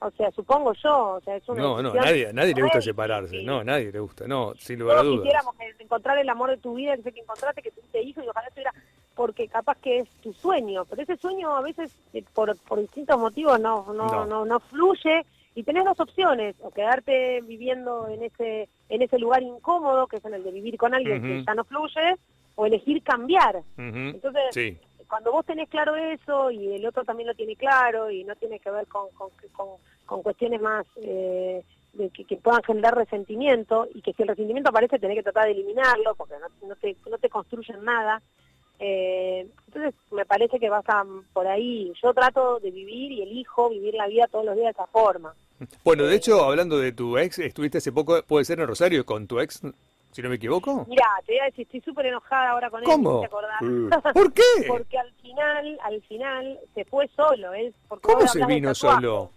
o 0.00 0.10
sea 0.10 0.30
supongo 0.30 0.72
yo 0.74 1.14
o 1.14 1.20
sea 1.20 1.36
es 1.36 1.48
una 1.48 1.62
No, 1.62 1.82
no, 1.82 1.94
nadie, 1.94 2.30
nadie 2.32 2.54
le 2.54 2.62
gusta 2.62 2.80
separarse, 2.80 3.42
no, 3.42 3.64
nadie 3.64 3.90
le 3.90 3.98
gusta, 4.00 4.26
no, 4.28 4.54
sin 4.56 4.78
lugar 4.78 4.98
a 4.98 5.02
dudas. 5.02 5.22
quisiéramos 5.22 5.54
encontrar 5.78 6.18
el 6.18 6.28
amor 6.28 6.50
de 6.50 6.58
tu 6.58 6.74
vida, 6.74 6.96
que 6.96 7.02
sé 7.02 7.12
que 7.12 7.20
encontraste, 7.20 7.62
que 7.62 7.70
tuviste 7.70 8.02
hijos 8.02 8.24
y 8.24 8.28
ojalá 8.28 8.48
estuviera, 8.48 8.72
porque 9.14 9.48
capaz 9.48 9.78
que 9.78 10.00
es 10.00 10.08
tu 10.22 10.32
sueño, 10.34 10.84
pero 10.84 11.02
ese 11.02 11.16
sueño 11.16 11.56
a 11.56 11.62
veces 11.62 11.90
eh, 12.12 12.22
por, 12.34 12.54
por 12.68 12.80
distintos 12.80 13.18
motivos 13.18 13.58
no, 13.58 13.86
no, 13.94 14.06
No. 14.06 14.26
no. 14.26 14.44
no, 14.44 14.60
fluye 14.60 15.24
y 15.54 15.62
tenés 15.62 15.86
dos 15.86 15.98
opciones, 16.00 16.54
o 16.60 16.70
quedarte 16.70 17.40
viviendo 17.40 18.08
en 18.08 18.22
ese, 18.24 18.68
en 18.90 19.00
ese 19.00 19.18
lugar 19.18 19.42
incómodo, 19.42 20.06
que 20.06 20.16
es 20.16 20.24
en 20.26 20.34
el 20.34 20.44
de 20.44 20.50
vivir 20.52 20.76
con 20.76 20.92
alguien 20.92 21.22
que 21.22 21.44
ya 21.46 21.54
no 21.54 21.64
fluye, 21.64 22.16
o 22.56 22.66
elegir 22.66 23.02
cambiar. 23.02 23.62
Entonces, 23.78 24.42
Sí, 24.50 24.78
cuando 25.08 25.32
vos 25.32 25.44
tenés 25.46 25.68
claro 25.68 25.96
eso 25.96 26.50
y 26.50 26.74
el 26.74 26.86
otro 26.86 27.04
también 27.04 27.28
lo 27.28 27.34
tiene 27.34 27.56
claro 27.56 28.10
y 28.10 28.24
no 28.24 28.34
tiene 28.36 28.58
que 28.58 28.70
ver 28.70 28.86
con, 28.86 29.08
con, 29.10 29.30
con, 29.52 29.68
con 30.04 30.22
cuestiones 30.22 30.60
más 30.60 30.86
eh, 30.96 31.62
de 31.92 32.10
que, 32.10 32.24
que 32.24 32.36
puedan 32.36 32.62
generar 32.62 32.94
resentimiento 32.94 33.88
y 33.94 34.02
que 34.02 34.12
si 34.12 34.22
el 34.22 34.28
resentimiento 34.28 34.70
aparece 34.70 34.98
tenés 34.98 35.16
que 35.16 35.22
tratar 35.22 35.46
de 35.46 35.52
eliminarlo 35.52 36.14
porque 36.14 36.34
no, 36.40 36.68
no, 36.68 36.76
te, 36.76 36.96
no 37.08 37.18
te 37.18 37.28
construyen 37.28 37.84
nada. 37.84 38.22
Eh, 38.78 39.48
entonces 39.68 39.94
me 40.10 40.26
parece 40.26 40.58
que 40.58 40.68
vas 40.68 40.84
a, 40.88 41.04
por 41.32 41.46
ahí. 41.46 41.92
Yo 42.02 42.12
trato 42.12 42.60
de 42.60 42.70
vivir 42.70 43.12
y 43.12 43.22
elijo 43.22 43.70
vivir 43.70 43.94
la 43.94 44.06
vida 44.06 44.26
todos 44.30 44.44
los 44.44 44.54
días 44.54 44.66
de 44.66 44.82
esa 44.82 44.86
forma. 44.86 45.34
Bueno, 45.84 46.04
de 46.04 46.16
hecho, 46.16 46.44
hablando 46.44 46.78
de 46.78 46.92
tu 46.92 47.16
ex, 47.16 47.38
estuviste 47.38 47.78
hace 47.78 47.92
poco, 47.92 48.22
puede 48.22 48.44
ser 48.44 48.60
en 48.60 48.66
Rosario, 48.66 49.06
con 49.06 49.26
tu 49.26 49.40
ex, 49.40 49.62
si 50.16 50.22
no 50.22 50.30
me 50.30 50.36
equivoco. 50.36 50.86
Mira, 50.88 51.04
te 51.26 51.32
voy 51.32 51.40
a 51.40 51.44
decir, 51.44 51.66
estoy 51.66 51.82
súper 51.82 52.06
enojada 52.06 52.52
ahora 52.52 52.70
con 52.70 52.80
él. 52.80 52.86
¿Cómo? 52.86 53.22
¿Por 54.14 54.32
qué? 54.32 54.42
porque 54.66 54.98
al 54.98 55.12
final, 55.20 55.78
al 55.84 56.00
final 56.04 56.58
se 56.74 56.86
fue 56.86 57.06
solo. 57.14 57.52
Él, 57.52 57.74
porque 57.86 58.08
¿Cómo 58.08 58.26
se 58.26 58.46
vino 58.46 58.74
solo? 58.74 59.30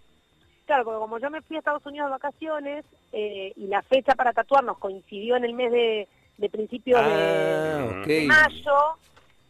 Claro, 0.64 0.84
porque 0.84 1.00
como 1.00 1.18
yo 1.18 1.28
me 1.28 1.42
fui 1.42 1.56
a 1.56 1.58
Estados 1.58 1.84
Unidos 1.84 2.06
de 2.06 2.12
vacaciones 2.12 2.84
eh, 3.12 3.52
y 3.56 3.66
la 3.66 3.82
fecha 3.82 4.14
para 4.14 4.32
tatuarnos 4.32 4.78
coincidió 4.78 5.36
en 5.36 5.44
el 5.44 5.52
mes 5.52 5.70
de, 5.70 6.08
de 6.38 6.48
principio 6.48 6.96
Ah, 6.98 8.02
de, 8.06 8.14
de 8.14 8.26
mayo, 8.26 8.96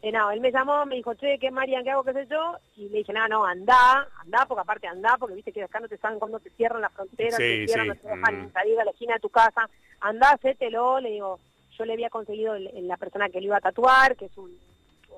eh, 0.02 0.12
no, 0.12 0.30
él 0.30 0.40
me 0.40 0.50
llamó, 0.50 0.86
me 0.86 0.96
dijo, 0.96 1.14
che, 1.14 1.38
¿qué 1.38 1.50
Marian, 1.50 1.84
qué 1.84 1.90
hago, 1.90 2.04
qué 2.04 2.12
sé 2.12 2.26
yo? 2.30 2.54
Y 2.76 2.88
le 2.88 2.98
dije, 2.98 3.12
no, 3.12 3.28
no, 3.28 3.44
andá, 3.44 4.08
andá, 4.24 4.46
porque 4.46 4.62
aparte 4.62 4.86
andá, 4.86 5.16
porque 5.18 5.34
viste 5.34 5.52
que 5.52 5.62
acá 5.62 5.78
no 5.80 5.88
te 5.88 5.98
saben 5.98 6.18
cuando 6.18 6.38
te 6.40 6.50
cierran 6.50 6.80
la 6.80 6.88
frontera, 6.90 7.36
Sí, 7.36 7.42
te 7.42 7.66
cierran, 7.66 7.84
sí. 7.86 7.88
no 7.88 7.94
te 7.96 8.16
dejan 8.16 8.42
Mm. 8.46 8.52
salir 8.52 8.80
a 8.80 8.84
la 8.84 8.90
esquina 8.92 9.14
de 9.14 9.20
tu 9.20 9.28
casa, 9.28 9.68
andá, 10.00 10.30
hacételo, 10.30 11.00
le 11.00 11.10
digo, 11.10 11.38
yo 11.78 11.84
le 11.84 11.92
había 11.94 12.10
conseguido 12.10 12.54
el- 12.54 12.68
el- 12.68 12.88
la 12.88 12.96
persona 12.96 13.28
que 13.28 13.40
le 13.40 13.46
iba 13.46 13.56
a 13.58 13.60
tatuar, 13.60 14.16
que 14.16 14.26
es 14.26 14.36
un, 14.38 14.50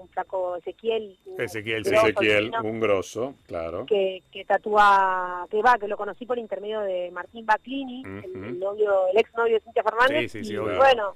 un 0.01 0.09
flaco 0.09 0.57
Ezequiel. 0.57 1.17
Ezequiel, 1.39 1.85
sí. 1.85 1.91
grosso, 1.91 2.07
Ezequiel, 2.09 2.45
divino, 2.51 2.63
un 2.63 2.81
grosso, 2.81 3.35
claro. 3.47 3.87
que, 3.87 4.23
que 4.33 4.45
tatúa, 4.45 5.47
que 5.51 5.61
va, 5.63 5.77
que 5.79 5.87
lo 5.87 5.97
conocí 5.97 6.25
por 6.27 6.39
intermedio 6.39 6.81
de 6.81 7.11
Martín 7.13 7.45
Baclini, 7.47 8.03
el, 8.05 8.59
novio, 8.59 9.07
el 9.13 9.19
ex 9.19 9.33
novio 9.35 9.55
de 9.55 9.61
Cintia 9.61 9.83
Fernández, 9.83 10.33
Sí, 10.33 10.39
y 10.43 10.57
bueno, 10.57 11.15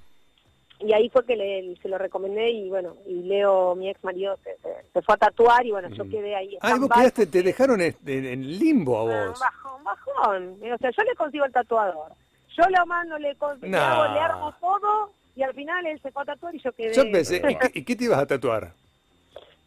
y 0.81 0.93
ahí 0.93 1.09
fue 1.11 1.25
que 1.25 1.37
le, 1.37 1.77
se 1.83 1.89
lo 1.89 1.99
recomendé 1.99 2.51
y 2.51 2.69
bueno, 2.69 2.97
y 3.07 3.23
Leo, 3.23 3.75
mi 3.75 3.89
ex 3.89 4.03
marido, 4.05 4.37
se, 4.45 4.57
se- 4.59 4.91
se 4.93 5.03
fue 5.03 5.15
a 5.15 5.19
tatuar 5.19 5.65
y 5.65 5.71
bueno, 5.71 5.89
yo 5.91 6.09
quedé 6.09 6.35
ahí. 6.37 6.59
Ah, 6.61 6.77
vos 6.79 6.89
quedaste, 6.91 7.27
te 7.27 7.43
dejaron 7.43 7.81
en, 7.81 7.95
en 8.07 8.59
limbo 8.59 8.99
a 8.99 9.01
Ah, 9.01 9.27
vos. 9.29 9.41
Bajón, 9.41 9.85
bajón. 9.85 10.59
O 10.75 10.79
sea, 10.79 10.91
yo 10.91 11.03
le 11.05 11.15
consigo 11.17 11.45
el 11.45 11.53
tatuador. 11.53 12.13
Yo 12.57 12.65
lo 12.71 12.87
mando, 12.87 13.19
le, 13.19 13.35
con- 13.37 13.61
le 13.61 13.69
No. 13.69 13.79
hago, 13.79 14.15
le 14.15 14.21
armo 14.21 14.53
todo 14.61 15.13
y 15.35 15.43
al 15.43 15.53
final 15.55 15.87
él 15.87 16.01
se 16.03 16.11
fue 16.11 16.23
a 16.23 16.27
tatuar 16.27 16.55
y 16.55 16.61
yo 16.63 16.73
quedé... 16.73 16.95
Yo 16.95 17.03
pensé, 17.11 17.37
¿y 17.49 17.55
qué, 17.57 17.71
y 17.81 17.85
qué 17.85 17.97
te 17.97 18.05
ibas 18.05 18.19
a 18.19 18.27
tatuar? 18.27 18.73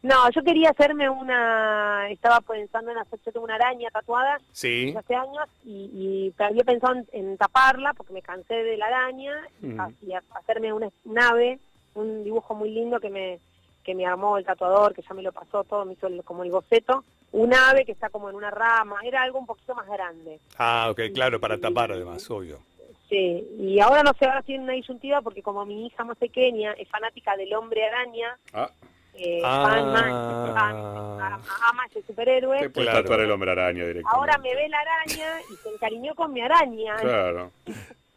No, 0.01 0.29
yo 0.31 0.41
quería 0.43 0.69
hacerme 0.69 1.09
una... 1.09 2.09
Estaba 2.09 2.39
pensando 2.41 2.91
en 2.91 2.97
hacer... 2.99 3.19
Yo 3.25 3.31
tengo 3.33 3.43
una 3.45 3.55
araña 3.55 3.89
tatuada 3.91 4.39
Sí. 4.53 4.93
hace 4.97 5.13
años 5.15 5.45
y, 5.65 6.31
y 6.37 6.41
había 6.41 6.63
pensado 6.63 6.93
en, 6.95 7.07
en 7.11 7.37
taparla 7.37 7.93
porque 7.93 8.13
me 8.13 8.21
cansé 8.21 8.53
de 8.63 8.77
la 8.77 8.85
araña 8.87 9.33
y, 9.61 9.65
Mm. 9.67 9.81
a- 9.81 9.91
y 10.01 10.13
a- 10.13 10.23
hacerme 10.35 10.71
una 10.71 10.89
nave, 11.03 11.59
un 11.95 12.23
dibujo 12.23 12.55
muy 12.55 12.69
lindo 12.71 12.99
que 12.99 13.09
me 13.09 13.39
que 13.83 13.95
me 13.95 14.05
armó 14.05 14.37
el 14.37 14.45
tatuador, 14.45 14.93
que 14.93 15.01
ya 15.01 15.13
me 15.15 15.23
lo 15.23 15.31
pasó 15.31 15.63
todo, 15.63 15.83
me 15.83 15.93
hizo 15.93 16.05
el- 16.07 16.23
como 16.23 16.43
el 16.43 16.51
boceto, 16.51 17.03
un 17.31 17.51
ave 17.55 17.85
que 17.85 17.91
está 17.93 18.09
como 18.09 18.29
en 18.29 18.35
una 18.35 18.51
rama, 18.51 18.97
era 19.03 19.23
algo 19.23 19.39
un 19.39 19.47
poquito 19.47 19.73
más 19.73 19.87
grande. 19.87 20.39
Ah, 20.59 20.89
ok, 20.91 20.99
claro, 21.13 21.39
para 21.39 21.57
tapar 21.57 21.91
además, 21.93 22.29
obvio. 22.29 22.59
Sí, 23.07 23.47
y 23.57 23.79
ahora 23.79 24.03
no 24.03 24.11
sé, 24.13 24.25
ahora 24.25 24.43
tiene 24.43 24.63
una 24.65 24.73
disyuntiva 24.73 25.21
porque 25.21 25.41
como 25.41 25.65
mi 25.65 25.87
hija 25.87 26.03
más 26.03 26.17
pequeña 26.17 26.73
es 26.73 26.87
fanática 26.89 27.35
del 27.35 27.51
hombre 27.55 27.83
araña, 27.87 28.37
Ah, 28.53 28.69
eh, 29.19 29.41
Ah. 29.43 29.65
fan, 29.69 29.85
man, 29.91 30.53
fan, 30.53 30.75
ama- 31.69 31.85
ese 31.89 32.01
superhéroe, 32.07 32.59
te 32.59 32.69
puedes 32.69 32.89
Claro. 32.89 33.03
tatuar 33.03 33.19
el 33.21 33.31
hombre 33.31 33.51
araña 33.51 33.85
directamente. 33.85 34.09
ahora 34.15 34.37
me 34.37 34.55
ve 34.55 34.69
la 34.69 34.79
araña 34.79 35.41
y 35.51 35.55
se 35.55 35.69
encariñó 35.69 36.15
con 36.15 36.31
mi 36.33 36.41
araña. 36.41 36.95
Claro. 36.97 37.51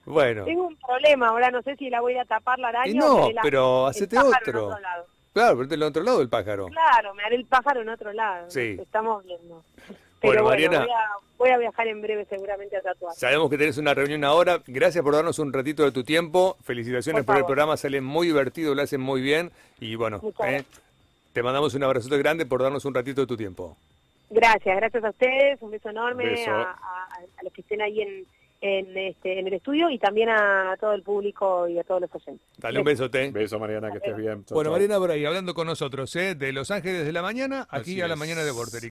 Bueno, 0.05 0.45
Tengo 0.45 0.67
un 0.67 0.77
problema, 0.77 1.29
ahora 1.29 1.51
no 1.51 1.63
sé 1.63 1.77
si 1.77 1.89
la 1.89 2.01
voy 2.01 2.17
a 2.19 2.25
tapar 2.25 2.59
la 2.59 2.69
araña 2.69 2.91
Y 2.93 2.99
o 2.99 3.01
no, 3.01 3.25
haré 3.25 3.35
la- 3.35 3.43
pero 3.43 3.85
el 3.87 3.91
hacete 3.91 4.19
otro. 4.19 4.67
otro 4.69 4.81
lado. 4.81 5.07
claro, 5.33 5.57
pero 5.57 5.69
del 5.69 5.83
otro 5.85 6.03
lado 6.03 6.19
del 6.19 6.29
pájaro. 6.29 6.67
Claro, 6.67 7.15
me 7.15 7.23
haré 7.23 7.37
el 7.37 7.45
pájaro 7.47 7.83
en 7.83 7.89
otro 7.89 8.13
lado. 8.13 8.51
Sí. 8.51 8.77
Estamos 8.81 9.25
viendo. 9.25 9.63
Bueno, 9.85 9.97
Pero 10.21 10.45
bueno, 10.45 10.49
Mariana. 10.51 10.79
voy, 10.81 10.91
a, 10.91 11.09
voy 11.39 11.51
a 11.51 11.59
viajar 11.59 11.87
en 11.89 12.01
breve 12.03 12.25
seguramente 12.31 12.77
a 12.77 12.81
tatuar. 12.81 13.15
Sabemos 13.17 13.51
que 13.51 13.59
tenés 13.59 13.77
una 13.79 13.93
reunión 13.95 14.23
ahora. 14.25 14.61
Gracias 14.69 15.03
por 15.03 15.15
darnos 15.15 15.39
un 15.41 15.53
ratito 15.53 15.83
de 15.85 15.91
tu 15.91 16.05
tiempo. 16.05 16.57
Felicitaciones 16.63 17.25
Por 17.25 17.35
por, 17.35 17.39
el 17.41 17.45
programa. 17.47 17.77
Sale 17.77 18.01
muy 18.01 18.29
divertido, 18.29 18.75
lo 18.75 18.83
hacen 18.83 19.01
muy 19.01 19.21
bien. 19.21 19.51
Y 19.81 19.95
bueno, 19.97 20.21
eh. 20.47 20.63
Te 21.33 21.43
mandamos 21.43 21.75
un 21.75 21.83
abrazote 21.85 22.19
grande 22.19 22.47
por 22.47 22.63
darnos 22.63 22.85
un 22.85 22.95
ratito 22.95 23.21
de 23.23 23.27
tu 23.27 23.37
tiempo. 23.37 23.77
Gracias, 24.31 24.77
gracias 24.77 25.05
a 25.05 25.11
ustedes, 25.11 25.61
un 25.61 25.71
beso 25.71 25.91
enorme 25.91 26.25
Beso. 26.25 26.51
A, 26.51 26.63
a- 26.63 27.09
a 27.39 27.43
los 27.45 27.53
que 27.53 27.61
estén 27.61 27.83
ahí 27.83 28.01
en, 28.01 28.25
en, 28.63 28.97
este, 28.97 29.39
en 29.39 29.47
el 29.47 29.53
estudio 29.55 29.91
y 29.91 29.99
también 29.99 30.29
a 30.31 30.77
todo 30.81 30.93
el 30.93 31.03
público 31.03 31.69
y 31.69 31.79
a 31.79 31.85
todos 31.85 32.01
los 32.01 32.15
oyentes. 32.15 32.47
Dale 32.59 32.79
un 32.79 32.85
besote. 32.85 33.31
Beso, 33.31 33.59
Mariana, 33.59 33.91
que 33.91 33.99
estés 33.99 34.17
bien. 34.17 34.45
Chau, 34.45 34.55
Bueno, 34.55 34.69
chau. 34.69 34.73
Mariana 34.73 34.99
por 34.99 35.11
ahí, 35.11 35.25
hablando 35.25 35.53
con 35.53 35.67
nosotros, 35.67 36.15
¿eh? 36.17 36.35
de 36.35 36.53
Los 36.53 36.71
Ángeles 36.71 37.05
de 37.05 37.13
la 37.13 37.21
Mañana, 37.23 37.67
aquí 37.69 37.93
Así 37.93 38.01
a 38.01 38.09
la 38.09 38.15
es. 38.15 38.21
mañana 38.21 38.43
de 38.45 38.51
Border. 38.53 38.89